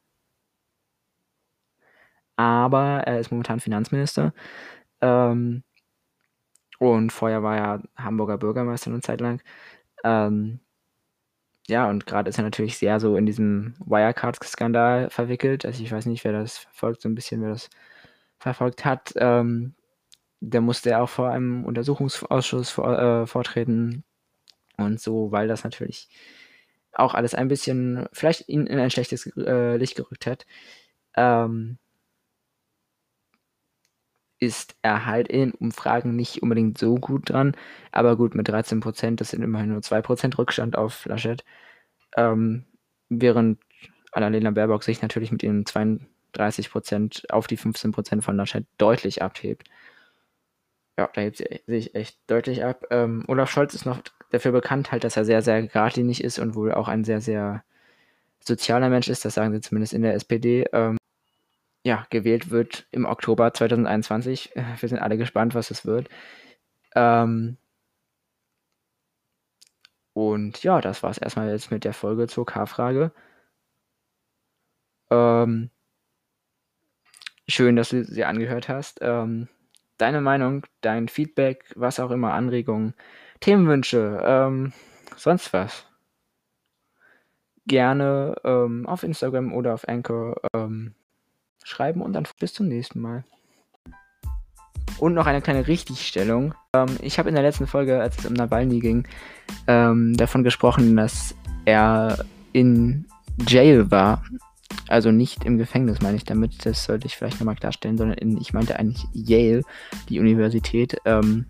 aber 2.39 3.03
er 3.05 3.19
ist 3.21 3.33
momentan 3.33 3.61
Finanzminister. 3.61 4.33
Ähm, 5.01 5.65
und 6.79 7.13
vorher 7.13 7.43
war 7.43 7.57
er 7.57 7.83
Hamburger 7.97 8.39
Bürgermeister 8.39 8.91
eine 8.91 9.01
Zeit 9.01 9.21
lang. 9.21 9.43
Ähm, 10.05 10.61
ja, 11.69 11.89
und 11.89 12.07
gerade 12.07 12.31
ist 12.31 12.39
er 12.39 12.45
natürlich 12.45 12.79
sehr 12.79 12.99
so 12.99 13.17
in 13.17 13.27
diesem 13.27 13.75
Wirecard-Skandal 13.85 15.11
verwickelt. 15.11 15.67
Also 15.67 15.83
ich 15.83 15.93
weiß 15.93 16.07
nicht, 16.07 16.25
wer 16.25 16.33
das 16.33 16.59
verfolgt, 16.59 17.03
so 17.03 17.09
ein 17.09 17.15
bisschen, 17.15 17.43
wer 17.43 17.51
das 17.51 17.69
verfolgt 18.39 18.85
hat. 18.85 19.13
Ähm, 19.17 19.75
der 20.41 20.61
musste 20.63 20.99
auch 20.99 21.09
vor 21.09 21.31
einem 21.31 21.65
Untersuchungsausschuss 21.65 22.71
vor, 22.71 22.99
äh, 22.99 23.27
vortreten. 23.27 24.05
Und 24.79 25.01
so, 25.01 25.33
weil 25.33 25.49
das 25.49 25.65
natürlich 25.65 26.09
auch 26.93 27.15
alles 27.15 27.35
ein 27.35 27.49
bisschen 27.49 28.09
vielleicht 28.13 28.49
ihn 28.49 28.67
in 28.67 28.79
ein 28.79 28.91
schlechtes 28.91 29.27
äh, 29.37 29.77
Licht 29.77 29.97
gerückt 29.97 30.27
hat. 30.27 30.47
Ähm, 31.17 31.79
ist 34.41 34.77
er 34.83 35.07
halt 35.07 35.29
in 35.29 35.53
Umfragen 35.53 36.15
nicht 36.17 36.43
unbedingt 36.43 36.79
so 36.79 36.97
gut 36.97 37.31
dran. 37.31 37.57
Aber 37.93 38.17
gut, 38.17 38.35
mit 38.35 38.49
13 38.49 38.81
Prozent, 38.81 39.21
das 39.21 39.31
sind 39.31 39.43
immerhin 39.43 39.71
nur 39.71 39.83
2 39.83 40.03
Prozent 40.03 40.39
Rückstand 40.39 40.77
auf 40.77 41.05
Laschet. 41.07 41.45
Ähm, 42.17 42.65
während 43.09 43.59
Annalena 44.13 44.51
Baerbock 44.51 44.85
sich 44.85 45.03
natürlich 45.03 45.33
mit 45.33 45.43
ihren 45.43 45.67
32 45.67 46.71
Prozent 46.71 47.27
auf 47.31 47.47
die 47.47 47.57
15 47.57 47.93
Prozent 47.93 48.25
von 48.25 48.37
Laschet 48.37 48.65
deutlich 48.79 49.23
abhebt. 49.23 49.69
Ja, 50.99 51.09
da 51.15 51.21
hebt 51.21 51.37
sie 51.37 51.47
sich 51.67 51.95
echt 51.95 52.19
deutlich 52.27 52.65
ab. 52.65 52.87
Ähm, 52.91 53.25
Olaf 53.29 53.51
Scholz 53.51 53.75
ist 53.75 53.87
noch 53.87 54.01
dafür 54.31 54.53
bekannt, 54.53 54.93
halt, 54.93 55.05
dass 55.05 55.17
er 55.17 55.25
sehr, 55.25 55.43
sehr 55.43 55.63
geradlinig 55.63 56.23
ist 56.25 56.39
und 56.39 56.55
wohl 56.55 56.73
auch 56.73 56.89
ein 56.89 57.05
sehr, 57.05 57.21
sehr 57.21 57.63
sozialer 58.41 58.89
Mensch 58.89 59.09
ist. 59.09 59.25
Das 59.25 59.35
sagen 59.35 59.53
sie 59.53 59.61
zumindest 59.61 59.93
in 59.93 60.03
der 60.03 60.15
SPD. 60.15 60.65
Ähm, 60.73 60.99
ja, 61.89 62.07
gewählt 62.11 62.51
wird 62.51 62.87
im 62.91 63.07
Oktober 63.07 63.55
2021. 63.55 64.53
Wir 64.55 64.89
sind 64.89 64.99
alle 64.99 65.17
gespannt, 65.17 65.55
was 65.55 65.71
es 65.71 65.87
wird. 65.87 66.11
Ähm, 66.95 67.57
und 70.13 70.63
ja, 70.63 70.83
das 70.83 71.03
war 71.03 71.11
es 71.11 71.17
erstmal 71.17 71.49
jetzt 71.51 71.71
mit 71.71 71.85
der 71.85 71.95
Folge 71.95 72.27
zur 72.27 72.45
K-Frage. 72.45 73.11
Ähm, 75.11 75.71
schön, 77.49 77.77
dass 77.77 77.89
du 77.89 78.05
sie 78.05 78.25
angehört 78.25 78.69
hast. 78.69 78.99
Ähm, 79.01 79.49
deine 79.97 80.21
Meinung, 80.21 80.67
dein 80.83 81.09
Feedback, 81.09 81.73
was 81.75 82.01
auch 82.01 82.11
immer, 82.11 82.35
Anregungen, 82.35 82.93
Themenwünsche, 83.41 84.21
ähm, 84.23 84.75
sonst 85.17 85.55
was. 85.55 85.87
Gerne 87.67 88.37
ähm, 88.45 88.87
auf 88.87 89.03
Instagram 89.05 89.55
oder 89.55 89.73
auf 89.73 89.89
Anchor 89.89 90.37
ähm, 90.53 90.95
schreiben 91.69 92.03
und 92.03 92.13
dann 92.13 92.27
bis 92.39 92.55
zum 92.55 92.69
nächsten 92.69 93.01
Mal. 93.01 93.25
Und 94.99 95.15
noch 95.15 95.27
eine 95.27 95.43
kleine 95.43 95.69
Richtigstellung. 95.69 96.55
Ähm, 96.75 96.89
ich 97.03 97.19
habe 97.19 97.29
in 97.29 97.35
der 97.35 97.45
letzten 97.45 97.67
Folge, 97.67 98.01
als 98.01 98.19
es 98.19 98.27
um 98.27 98.33
Nawalny 98.33 98.81
ging, 98.81 99.07
ähm, 99.67 100.17
davon 100.17 100.43
gesprochen, 100.43 100.97
dass 100.97 101.35
er 101.65 102.25
in 102.53 103.07
Jail 103.47 103.91
war. 103.91 104.25
Also 104.89 105.11
nicht 105.11 105.45
im 105.45 105.59
Gefängnis, 105.59 106.01
meine 106.01 106.17
ich 106.17 106.25
damit. 106.25 106.65
Das 106.67 106.85
sollte 106.85 107.07
ich 107.07 107.17
vielleicht 107.17 107.39
nochmal 107.39 107.57
klarstellen, 107.57 107.99
sondern 107.99 108.19
in, 108.19 108.39
ich 108.39 108.53
meinte 108.53 108.79
eigentlich 108.79 109.07
Yale, 109.13 109.63
die 110.09 110.19
Universität. 110.19 110.97
Ähm, 111.05 111.47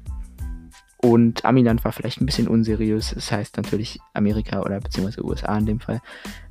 und 1.00 1.44
Amiland 1.44 1.84
war 1.84 1.92
vielleicht 1.92 2.20
ein 2.20 2.26
bisschen 2.26 2.48
unseriös. 2.48 3.12
Das 3.14 3.30
heißt 3.30 3.56
natürlich 3.56 4.00
Amerika 4.12 4.60
oder 4.60 4.80
beziehungsweise 4.80 5.24
USA 5.24 5.56
in 5.56 5.66
dem 5.66 5.80
Fall. 5.80 6.00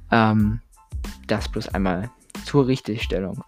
Ähm, 0.09 0.61
das 1.27 1.49
bloß 1.49 1.69
einmal 1.69 2.09
zur 2.45 2.67
Richtigstellung. 2.67 3.43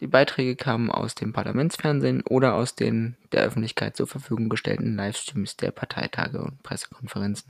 Die 0.00 0.06
Beiträge 0.06 0.56
kamen 0.56 0.90
aus 0.90 1.14
dem 1.14 1.32
Parlamentsfernsehen 1.32 2.22
oder 2.22 2.54
aus 2.54 2.74
den 2.74 3.16
der 3.32 3.42
Öffentlichkeit 3.42 3.96
zur 3.96 4.06
Verfügung 4.06 4.48
gestellten 4.48 4.96
Livestreams 4.96 5.56
der 5.56 5.70
Parteitage 5.70 6.40
und 6.40 6.62
Pressekonferenzen. 6.62 7.46